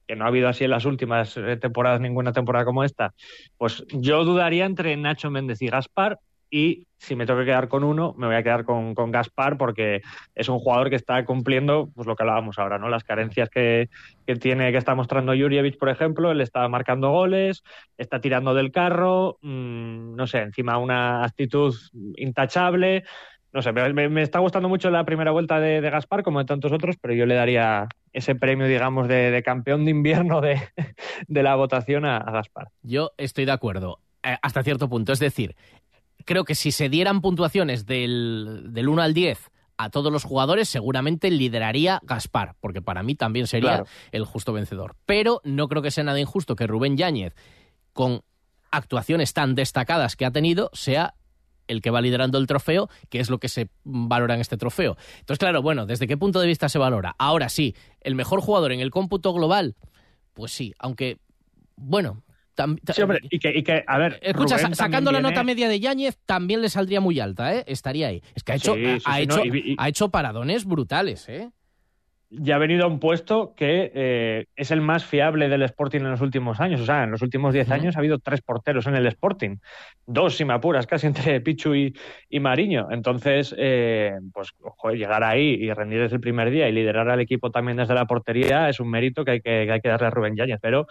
[0.08, 3.14] que no ha habido así en las últimas eh, temporadas, ninguna temporada como esta,
[3.58, 6.18] pues yo dudaría entre Nacho Méndez y Gaspar.
[6.58, 9.58] Y si me tengo que quedar con uno, me voy a quedar con, con Gaspar
[9.58, 10.02] porque
[10.36, 12.88] es un jugador que está cumpliendo pues lo que hablábamos ahora, ¿no?
[12.88, 13.90] Las carencias que,
[14.26, 17.62] que tiene, que está mostrando Jurjevic, por ejemplo, él está marcando goles,
[17.98, 21.76] está tirando del carro, mmm, no sé, encima una actitud
[22.16, 23.04] intachable.
[23.52, 26.72] No sé, me, está gustando mucho la primera vuelta de, de, Gaspar, como de tantos
[26.72, 30.62] otros, pero yo le daría ese premio, digamos, de, campeón de invierno de,
[31.28, 32.70] de la votación a, a, Gaspar.
[32.82, 35.12] Yo estoy de acuerdo, eh, hasta cierto punto.
[35.12, 35.54] Es decir,
[36.26, 40.70] creo que si se dieran puntuaciones del, del 1 al 10 a todos los jugadores,
[40.70, 43.86] seguramente lideraría Gaspar, porque para mí también sería claro.
[44.12, 44.96] el justo vencedor.
[45.06, 47.36] Pero no creo que sea nada injusto que Rubén Yáñez,
[47.94, 48.22] con
[48.72, 51.16] actuaciones tan destacadas que ha tenido, sea
[51.68, 54.98] el que va liderando el trofeo, que es lo que se valora en este trofeo.
[55.20, 57.16] Entonces, claro, bueno, ¿desde qué punto de vista se valora?
[57.18, 59.76] Ahora sí, el mejor jugador en el cómputo global,
[60.34, 61.18] pues sí, aunque,
[61.76, 62.24] bueno,
[62.94, 64.20] Sí, hombre, y que, y que, a ver.
[64.22, 65.30] Escucha, Rubén sacando la viene...
[65.32, 67.64] nota media de Yáñez, también le saldría muy alta, ¿eh?
[67.68, 68.22] Estaría ahí.
[68.34, 69.76] Es que ha hecho, sí, sí, ha, hecho, no, y, y...
[69.78, 71.50] ha hecho paradones brutales, ¿eh?
[72.32, 76.10] Ya ha venido a un puesto que eh, es el más fiable del Sporting en
[76.10, 76.82] los últimos años.
[76.82, 77.96] O sea, en los últimos 10 años uh -huh.
[77.98, 79.58] ha habido tres porteros en el Sporting.
[80.08, 81.96] Dos, si me apuras, casi entre Pichu y,
[82.30, 82.88] y Mariño.
[82.92, 87.20] Entonces, eh, pues, joder, llegar ahí y rendir desde el primer día y liderar al
[87.20, 90.08] equipo también desde la portería es un mérito que hay que, que, hay que darle
[90.08, 90.60] a Rubén Yáñez.
[90.62, 90.88] Pero,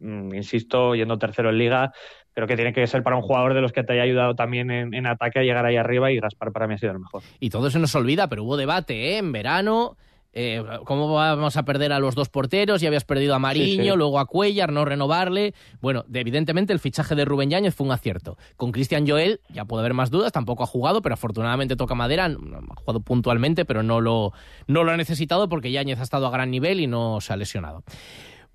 [0.00, 1.92] insisto, yendo tercero en Liga,
[2.32, 4.70] creo que tiene que ser para un jugador de los que te haya ayudado también
[4.70, 7.22] en, en ataque a llegar ahí arriba y Gaspar para mí ha sido el mejor.
[7.40, 9.18] Y todo se nos olvida, pero hubo debate ¿eh?
[9.18, 9.96] en verano.
[10.38, 12.82] Eh, ¿Cómo vamos a perder a los dos porteros?
[12.82, 13.96] Ya habías perdido a Mariño, sí, sí.
[13.96, 15.54] luego a Cuellar, no renovarle.
[15.80, 18.36] Bueno, de, evidentemente el fichaje de Rubén Yáñez fue un acierto.
[18.58, 22.26] Con Cristian Joel ya puede haber más dudas, tampoco ha jugado, pero afortunadamente toca madera.
[22.26, 24.34] Ha jugado puntualmente, pero no lo,
[24.66, 27.36] no lo ha necesitado porque Yáñez ha estado a gran nivel y no se ha
[27.36, 27.82] lesionado.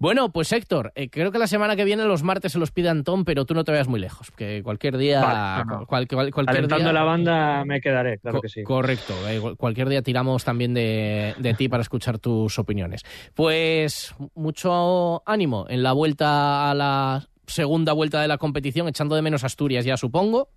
[0.01, 2.89] Bueno, pues Héctor, eh, creo que la semana que viene los martes se los pide
[2.89, 5.21] Antón, pero tú no te vayas muy lejos, que cualquier día...
[5.21, 5.85] Vale, no, no.
[5.85, 8.63] Cual, cual, cualquier Alentando día, la banda me quedaré, claro co que sí.
[8.63, 13.03] Correcto, eh, cualquier día tiramos también de, de ti para escuchar tus opiniones.
[13.35, 19.21] Pues mucho ánimo en la vuelta a la segunda vuelta de la competición, echando de
[19.21, 20.49] menos Asturias ya supongo.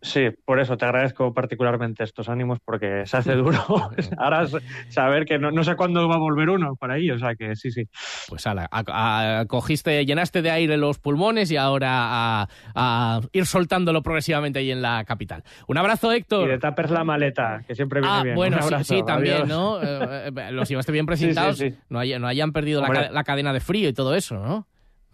[0.00, 3.58] Sí, por eso te agradezco particularmente estos ánimos porque se hace duro
[4.18, 4.46] ahora
[4.88, 7.56] saber que no, no, sé cuándo va a volver uno por ahí, o sea que
[7.56, 7.88] sí, sí.
[8.28, 13.46] Pues ala, a, a, cogiste, llenaste de aire los pulmones y ahora a, a, ir
[13.46, 15.42] soltándolo progresivamente ahí en la capital.
[15.66, 16.46] Un abrazo, Héctor.
[16.46, 18.36] Y de tapers la maleta, que siempre viene ah, bien.
[18.36, 19.48] Bueno, Un abrazo, sí, sí, también, adiós.
[19.48, 19.80] ¿no?
[19.82, 21.82] Eh, los llevaste bien precintados, sí, sí, sí.
[21.88, 24.66] No, hay, no, hayan perdido la, la, cadena de frío y todo eso, ¿no?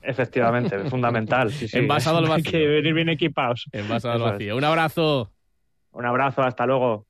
[0.06, 1.50] Efectivamente, es fundamental.
[1.50, 1.78] Sí, sí.
[1.78, 2.50] Envasado al Hay vacío.
[2.50, 3.64] que venir bien equipados.
[3.72, 4.32] Envasado al es.
[4.32, 4.56] vacío.
[4.56, 5.30] Un abrazo.
[5.92, 7.06] Un abrazo, hasta luego.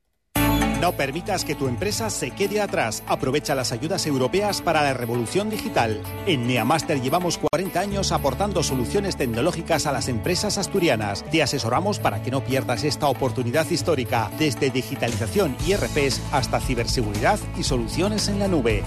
[0.80, 3.02] No permitas que tu empresa se quede atrás.
[3.08, 5.98] Aprovecha las ayudas europeas para la revolución digital.
[6.26, 11.24] En Neamaster llevamos 40 años aportando soluciones tecnológicas a las empresas asturianas.
[11.30, 17.38] Te asesoramos para que no pierdas esta oportunidad histórica, desde digitalización y RPs hasta ciberseguridad
[17.56, 18.82] y soluciones en la nube.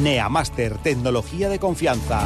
[0.00, 2.20] Neamaster, tecnología de confianza.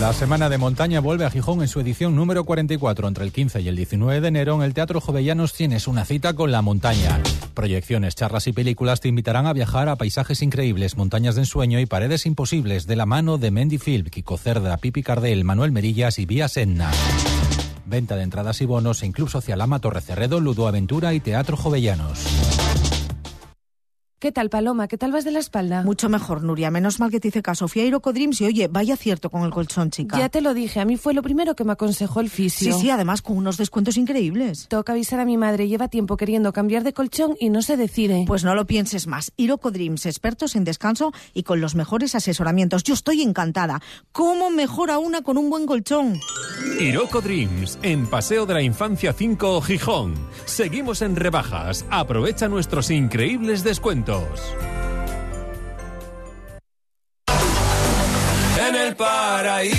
[0.00, 3.06] La Semana de Montaña vuelve a Gijón en su edición número 44.
[3.06, 6.34] Entre el 15 y el 19 de enero en el Teatro Jovellanos tienes una cita
[6.34, 7.20] con la montaña.
[7.54, 11.86] Proyecciones, charlas y películas te invitarán a viajar a paisajes increíbles, montañas de ensueño y
[11.86, 16.26] paredes imposibles de la mano de Mendy Phil, Kiko Cerda, Pipi Cardel, Manuel Merillas y
[16.26, 16.90] Vía Senna.
[17.86, 21.56] Venta de entradas y bonos en Club Social Ama Torre Cerredo, Ludo Aventura y Teatro
[21.56, 22.63] Jovellanos.
[24.24, 24.88] ¿Qué tal, Paloma?
[24.88, 25.82] ¿Qué tal vas de la espalda?
[25.82, 26.70] Mucho mejor, Nuria.
[26.70, 27.68] Menos mal que te hice caso.
[27.68, 30.16] Fui a Irocodreams y oye, vaya cierto con el colchón, chica.
[30.18, 32.72] Ya te lo dije, a mí fue lo primero que me aconsejó el fisio.
[32.72, 34.66] Sí, sí, además con unos descuentos increíbles.
[34.68, 38.24] Toca avisar a mi madre, lleva tiempo queriendo cambiar de colchón y no se decide.
[38.26, 39.30] Pues no lo pienses más.
[39.36, 42.82] Irocodreams, expertos en descanso y con los mejores asesoramientos.
[42.82, 43.82] Yo estoy encantada.
[44.12, 46.18] ¿Cómo mejora una con un buen colchón?
[46.80, 50.14] Iroco Dreams, en Paseo de la Infancia 5, Gijón.
[50.46, 51.84] Seguimos en rebajas.
[51.90, 54.13] Aprovecha nuestros increíbles descuentos.
[58.68, 59.76] En el paraíso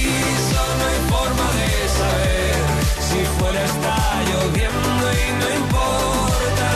[0.78, 2.56] no hay forma de saber.
[3.00, 6.69] Si fuera está lloviendo y no importa.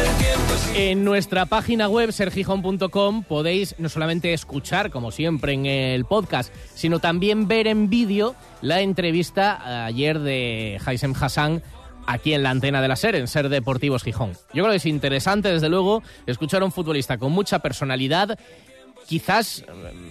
[0.00, 5.66] El tiempo es En nuestra página web sergijón.com podéis no solamente escuchar, como siempre en
[5.66, 11.62] el podcast, sino también ver en vídeo la entrevista ayer de Haisem Hassan
[12.06, 14.32] aquí en la antena de la SER, en Ser Deportivos Gijón.
[14.52, 18.38] Yo creo que es interesante, desde luego, escuchar a un futbolista con mucha personalidad
[19.06, 19.64] quizás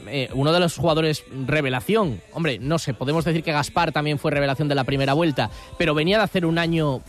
[0.08, 2.22] eh, uno de los jugadores revelación.
[2.34, 5.94] Hombre, no sé, podemos decir que Gaspar también fue revelación de la primera vuelta, pero
[5.94, 7.02] venía de hacer un año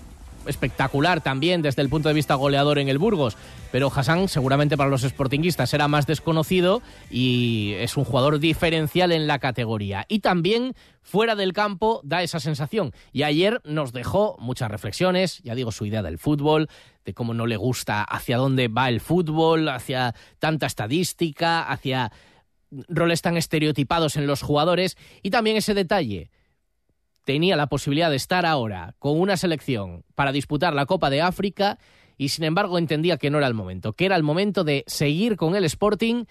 [0.46, 3.36] espectacular también desde el punto de vista goleador en el Burgos.
[3.72, 9.26] Pero Hassan seguramente para los sportinguistas era más desconocido y es un jugador diferencial en
[9.26, 10.04] la categoría.
[10.08, 12.92] Y también fuera del campo da esa sensación.
[13.12, 16.68] Y ayer nos dejó muchas reflexiones, ya digo, su idea del fútbol,
[17.04, 22.12] de cómo no le gusta hacia dónde va el fútbol, hacia tanta estadística, hacia
[22.88, 26.30] roles tan estereotipados en los jugadores y también ese detalle
[27.24, 31.78] tenía la posibilidad de estar ahora con una selección para disputar la Copa de África
[32.16, 35.36] y sin embargo entendía que no era el momento, que era el momento de seguir
[35.36, 36.24] con el Sporting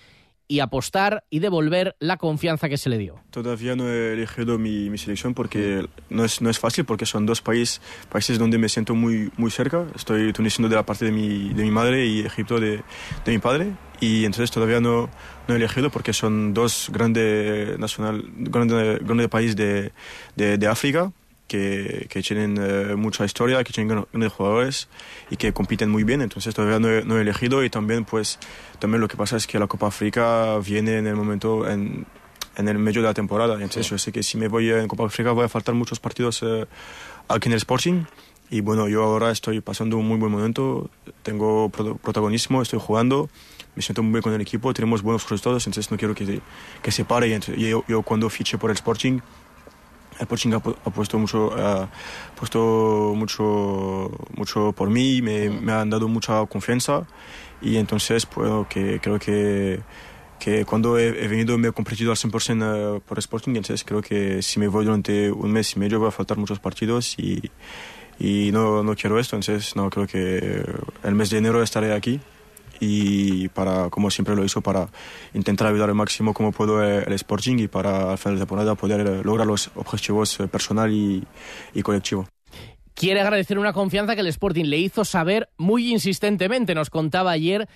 [0.48, 3.16] y apostar y devolver la confianza que se le dio.
[3.32, 7.26] Todavía no he elegido mi, mi selección porque no es, no es fácil, porque son
[7.26, 9.88] dos países, países donde me siento muy, muy cerca.
[9.96, 12.84] Estoy tunisiano de la parte de mi, de mi madre y Egipto de,
[13.26, 13.72] de mi padre.
[14.04, 15.10] Y entonces todavía no,
[15.48, 19.94] no he elegido porque son dos grandes nacional, grande, grande países de,
[20.36, 21.14] de, de África
[21.48, 24.90] que, que tienen eh, mucha historia, que tienen grandes jugadores
[25.32, 26.22] y que compiten muy bien.
[26.22, 28.40] Entonces todavía no he, no he elegido y también pues
[28.80, 32.06] también lo que pasa es que la Copa África viene en el momento en,
[32.58, 33.54] en el medio de la temporada.
[33.54, 36.44] Entonces yo sé que si me voy en Copa África voy a faltar muchos partidos
[36.44, 36.66] eh,
[37.30, 38.04] aquí en el Sporting.
[38.50, 40.90] Y bueno, yo ahora estoy pasando un muy buen momento,
[41.24, 43.30] tengo pro protagonismo, estoy jugando,
[43.76, 46.42] me siento muy bien con el equipo, tenemos buenos resultados, entonces no quiero que,
[46.82, 47.28] que se pare.
[47.58, 49.20] Y yo, yo cuando fiché por el Sporting,
[50.16, 51.90] el Sporting ha, ha puesto mucho, ha
[52.36, 57.08] puesto mucho, mucho por mí, me, me han dado mucha confianza.
[57.62, 59.80] Y entonces pues, que, creo que,
[60.40, 64.42] que cuando he, he, venido me he competido al 100% por Sporting, entonces creo que
[64.42, 67.50] si me voy durante un mes y medio va a faltar muchos partidos y,
[68.20, 70.64] y no, no quiero esto, entonces no creo que
[71.04, 72.20] el mes de enero estaré aquí
[72.80, 74.90] y para, como siempre lo hizo, para
[75.34, 79.26] intentar ayudar al máximo como puedo el Sporting y para al final de temporada poder
[79.26, 81.24] lograr los objetivos personal y,
[81.74, 82.28] y colectivo.
[82.94, 86.76] Quiere agradecer una confianza que el Sporting le hizo saber muy insistentemente.
[86.76, 87.68] Nos contaba ayer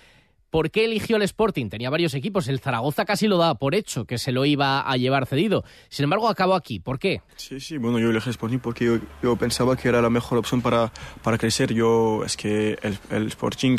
[0.50, 1.68] ¿Por qué eligió el Sporting?
[1.68, 2.48] Tenía varios equipos.
[2.48, 5.62] El Zaragoza casi lo daba por hecho, que se lo iba a llevar cedido.
[5.90, 6.80] Sin embargo, acabó aquí.
[6.80, 7.20] ¿Por qué?
[7.36, 10.90] Sí, sí, bueno, yo elegí Sporting porque yo, pensaba que era la mejor opción para,
[11.22, 11.74] para crecer.
[11.74, 13.76] Yo, es que el, el Sporting,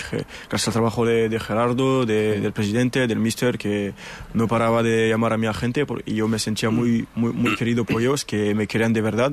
[0.48, 3.94] gracias al trabajo de, de Gerardo, de, del presidente, del mister, que
[4.34, 7.84] no paraba de llamar a mi agente y yo me sentía muy, muy, muy querido
[7.84, 9.32] por ellos, que me querían de verdad.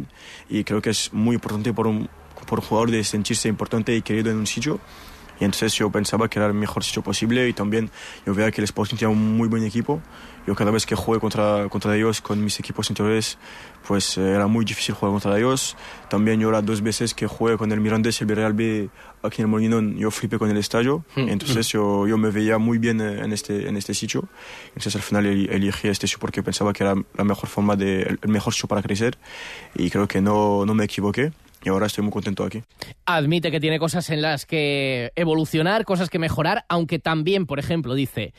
[0.48, 2.08] Y creo que es muy importante por un,
[2.46, 4.80] por jugador de sentirse importante y querido en un sitio
[5.40, 7.90] y entonces yo pensaba que era el mejor sitio posible y también
[8.24, 10.00] yo veía que el Sporting tenía un muy buen equipo.
[10.46, 13.36] Yo cada vez que jugué contra, contra ellos con mis equipos interiores,
[13.88, 15.76] pues eh, era muy difícil jugar contra ellos.
[16.08, 18.88] También yo las dos veces que jugué con el Mirandés y el Villarreal B
[19.24, 21.04] aquí en el Molinón, yo flipé con el estadio.
[21.16, 21.28] Mm.
[21.30, 24.28] Entonces yo, yo me veía muy bien eh, en este, en este sitio.
[24.68, 28.16] Entonces al final el- elegí este sitio porque pensaba que era la mejor forma de,
[28.22, 29.18] el mejor sitio para crecer
[29.74, 31.32] y creo que no, no me equivoqué
[31.66, 32.62] y ahora estoy muy contento aquí.
[33.06, 37.94] Admite que tiene cosas en las que evolucionar, cosas que mejorar, aunque también, por ejemplo,
[37.94, 38.32] dice,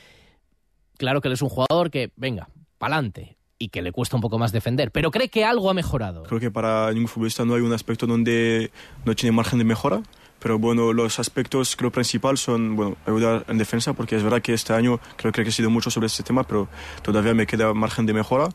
[0.98, 2.48] claro que él es un jugador que, venga,
[2.78, 6.24] pa'lante, y que le cuesta un poco más defender, pero cree que algo ha mejorado.
[6.24, 8.72] Creo que para ningún futbolista no hay un aspecto donde
[9.04, 10.02] no tiene margen de mejora.
[10.40, 14.54] Pero bueno, los aspectos creo principal son bueno, ayudar en defensa, porque es verdad que
[14.54, 16.70] este año creo que he crecido mucho sobre este tema, pero
[17.02, 18.50] todavía me queda margen de mejora.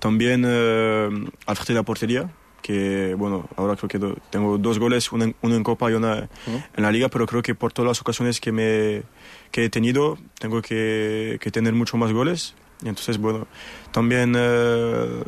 [0.00, 1.08] También eh,
[1.46, 2.28] al frente de la portería,
[2.62, 5.94] que bueno, ahora creo que do- tengo dos goles, uno en, uno en Copa y
[5.94, 9.02] uno en la Liga, pero creo que por todas las ocasiones que, me,
[9.50, 12.54] que he tenido, tengo que, que tener mucho más goles.
[12.82, 13.46] Y entonces, bueno,
[13.92, 14.34] también...
[14.36, 15.22] eh,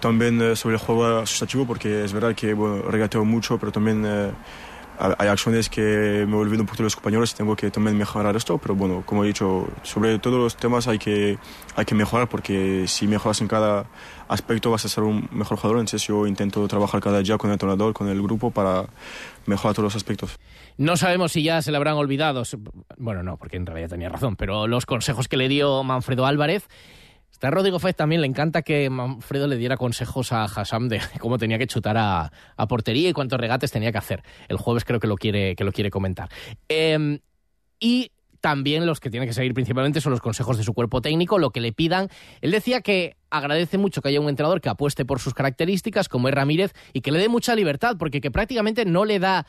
[0.00, 4.04] también eh, sobre el juego asociativo, porque es verdad que bueno, regateo mucho, pero también
[4.06, 4.30] eh,
[4.98, 8.34] hay acciones que me olvido un poquito de los compañeros y tengo que también mejorar
[8.36, 8.58] esto.
[8.58, 11.38] Pero bueno, como he dicho, sobre todos los temas hay que,
[11.76, 13.86] hay que mejorar, porque si mejoras en cada
[14.28, 15.78] aspecto vas a ser un mejor jugador.
[15.78, 18.86] Entonces yo intento trabajar cada día con el entrenador, con el grupo, para
[19.46, 20.38] mejorar todos los aspectos.
[20.76, 22.42] No sabemos si ya se le habrán olvidado,
[22.96, 26.68] bueno, no, porque en realidad tenía razón, pero los consejos que le dio Manfredo Álvarez.
[27.38, 31.38] Está Rodrigo Fez también, le encanta que Manfredo le diera consejos a Hassam de cómo
[31.38, 32.32] tenía que chutar a,
[32.68, 34.24] portería y cuántos regates tenía que hacer.
[34.48, 36.28] El jueves creo que lo quiere, que lo quiere comentar.
[36.68, 37.20] Eh,
[37.78, 38.10] y
[38.40, 41.50] también los que tiene que seguir principalmente son los consejos de su cuerpo técnico, lo
[41.50, 42.08] que le pidan.
[42.40, 46.26] Él decía que agradece mucho que haya un entrenador que apueste por sus características, como
[46.26, 49.46] es Ramírez, y que le dé mucha libertad, porque que prácticamente no le da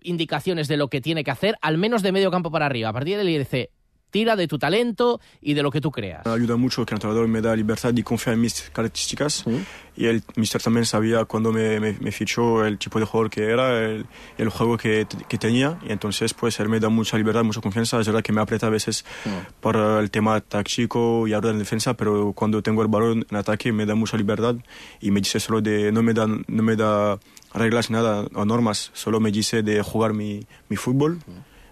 [0.00, 2.88] indicaciones de lo que tiene que hacer, al menos de medio campo para arriba.
[2.88, 3.68] A partir de ahí
[4.10, 6.24] tira de tu talento y de lo que tú creas.
[6.24, 9.44] Me ayuda mucho que el entrenador me da libertad y confía en mis características.
[9.96, 13.44] Y el mister también sabía cuando me, me, me fichó el tipo de jugador que
[13.44, 15.78] era, el, el juego que, que tenía.
[15.86, 18.00] Y entonces, pues él me da mucha libertad, mucha confianza.
[18.00, 19.04] Es verdad que me aprieta a veces
[19.60, 23.36] por eh, el tema táctico y ahora en defensa, pero cuando tengo el balón en
[23.36, 24.56] ataque me da mucha libertad
[25.00, 25.92] y me dice solo de.
[25.92, 27.18] No me da, no me da
[27.54, 31.20] reglas, nada, o normas, solo me dice de jugar mi, mi fútbol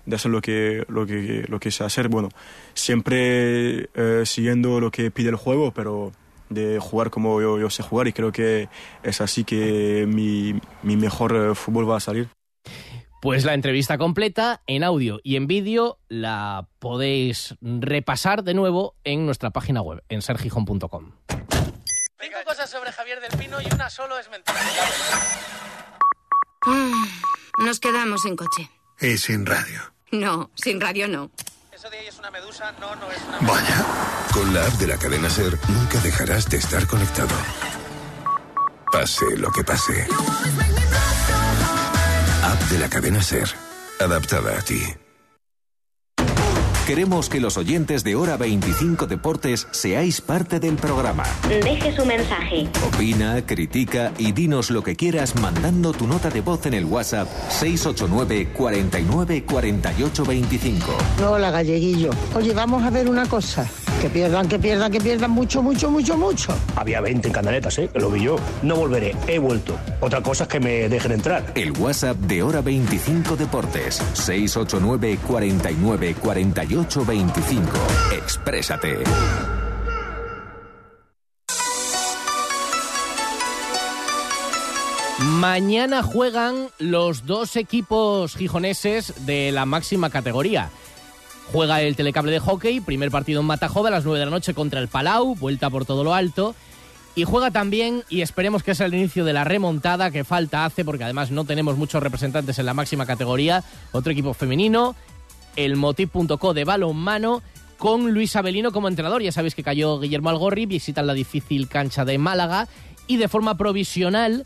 [0.06, 2.08] de hacer lo que, lo que, lo que sé hacer.
[2.08, 2.28] Bueno,
[2.74, 6.12] siempre eh, siguiendo lo que pide el juego, pero
[6.50, 8.68] de jugar como yo, yo sé jugar y creo que
[9.02, 12.28] es así que mi, mi mejor eh, fútbol va a salir.
[13.24, 19.24] Pues la entrevista completa en audio y en vídeo la podéis repasar de nuevo en
[19.24, 21.12] nuestra página web, en sergijón.com.
[22.20, 24.58] Cinco cosas sobre Javier del Pino y una solo es mentira.
[26.66, 27.06] Ah,
[27.64, 28.70] Nos quedamos sin coche.
[29.00, 29.93] Y sin radio.
[30.14, 31.28] No, sin radio no.
[31.72, 33.84] Eso de ahí es una medusa, no, no es una Vaya.
[34.32, 37.34] Con la app de la cadena Ser nunca dejarás de estar conectado.
[38.92, 40.06] Pase lo que pase.
[42.44, 43.50] App de la cadena Ser.
[43.98, 44.80] Adaptada a ti.
[46.86, 51.24] Queremos que los oyentes de Hora 25 Deportes seáis parte del programa.
[51.48, 52.68] Deje su mensaje.
[52.86, 57.26] Opina, critica y dinos lo que quieras mandando tu nota de voz en el WhatsApp
[57.48, 60.86] 689 49 48 25.
[61.26, 62.10] Hola, galleguillo.
[62.34, 63.66] Oye, vamos a ver una cosa.
[64.04, 66.54] Que pierdan, que pierdan, que pierdan mucho, mucho, mucho, mucho.
[66.76, 67.88] Había 20 en Canaletas, ¿eh?
[67.94, 68.36] Lo vi yo.
[68.62, 69.78] No volveré, he vuelto.
[70.00, 71.52] Otra cosa es que me dejen entrar.
[71.54, 77.70] El WhatsApp de Hora 25 Deportes 689 49 48 25.
[78.12, 78.98] Exprésate.
[85.20, 90.68] Mañana juegan los dos equipos gijoneses de la máxima categoría.
[91.52, 94.54] Juega el telecable de hockey, primer partido en Matajove a las 9 de la noche
[94.54, 96.54] contra el Palau, vuelta por todo lo alto.
[97.14, 100.84] Y juega también, y esperemos que sea el inicio de la remontada que falta hace,
[100.84, 104.96] porque además no tenemos muchos representantes en la máxima categoría, otro equipo femenino,
[105.54, 107.42] el Motiv.co de balonmano,
[107.78, 109.22] con Luis Abelino como entrenador.
[109.22, 112.66] Ya sabéis que cayó Guillermo Algorri, visitan la difícil cancha de Málaga,
[113.06, 114.44] y de forma provisional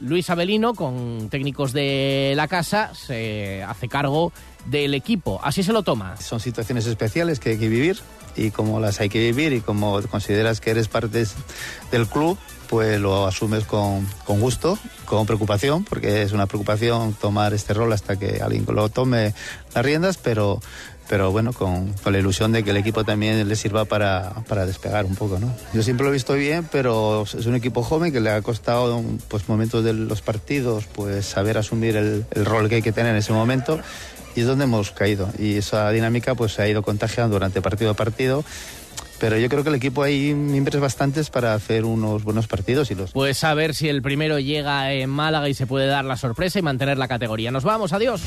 [0.00, 4.32] Luis Abelino, con técnicos de la casa, se hace cargo
[4.66, 5.40] del equipo.
[5.42, 6.16] Así se lo toma.
[6.16, 7.98] Son situaciones especiales que hay que vivir
[8.36, 11.26] y como las hay que vivir y como consideras que eres parte
[11.90, 12.38] del club,
[12.68, 17.92] pues lo asumes con, con gusto, con preocupación, porque es una preocupación tomar este rol
[17.92, 19.34] hasta que alguien lo tome
[19.74, 20.60] las riendas, pero
[21.10, 24.64] pero bueno, con, con, la ilusión de que el equipo también le sirva para, para,
[24.64, 25.52] despegar un poco, ¿no?
[25.74, 29.02] Yo siempre lo he visto bien, pero es un equipo joven que le ha costado,
[29.26, 33.10] pues, momentos de los partidos, pues, saber asumir el, el rol que hay que tener
[33.10, 33.80] en ese momento
[34.36, 35.28] y es donde hemos caído.
[35.36, 38.44] Y esa dinámica pues se ha ido contagiando durante partido a partido.
[39.18, 42.94] Pero yo creo que el equipo hay miembros bastantes para hacer unos buenos partidos y
[42.94, 43.10] los.
[43.10, 46.60] Pues a ver si el primero llega en Málaga y se puede dar la sorpresa
[46.60, 47.50] y mantener la categoría.
[47.50, 48.22] Nos vamos, adiós.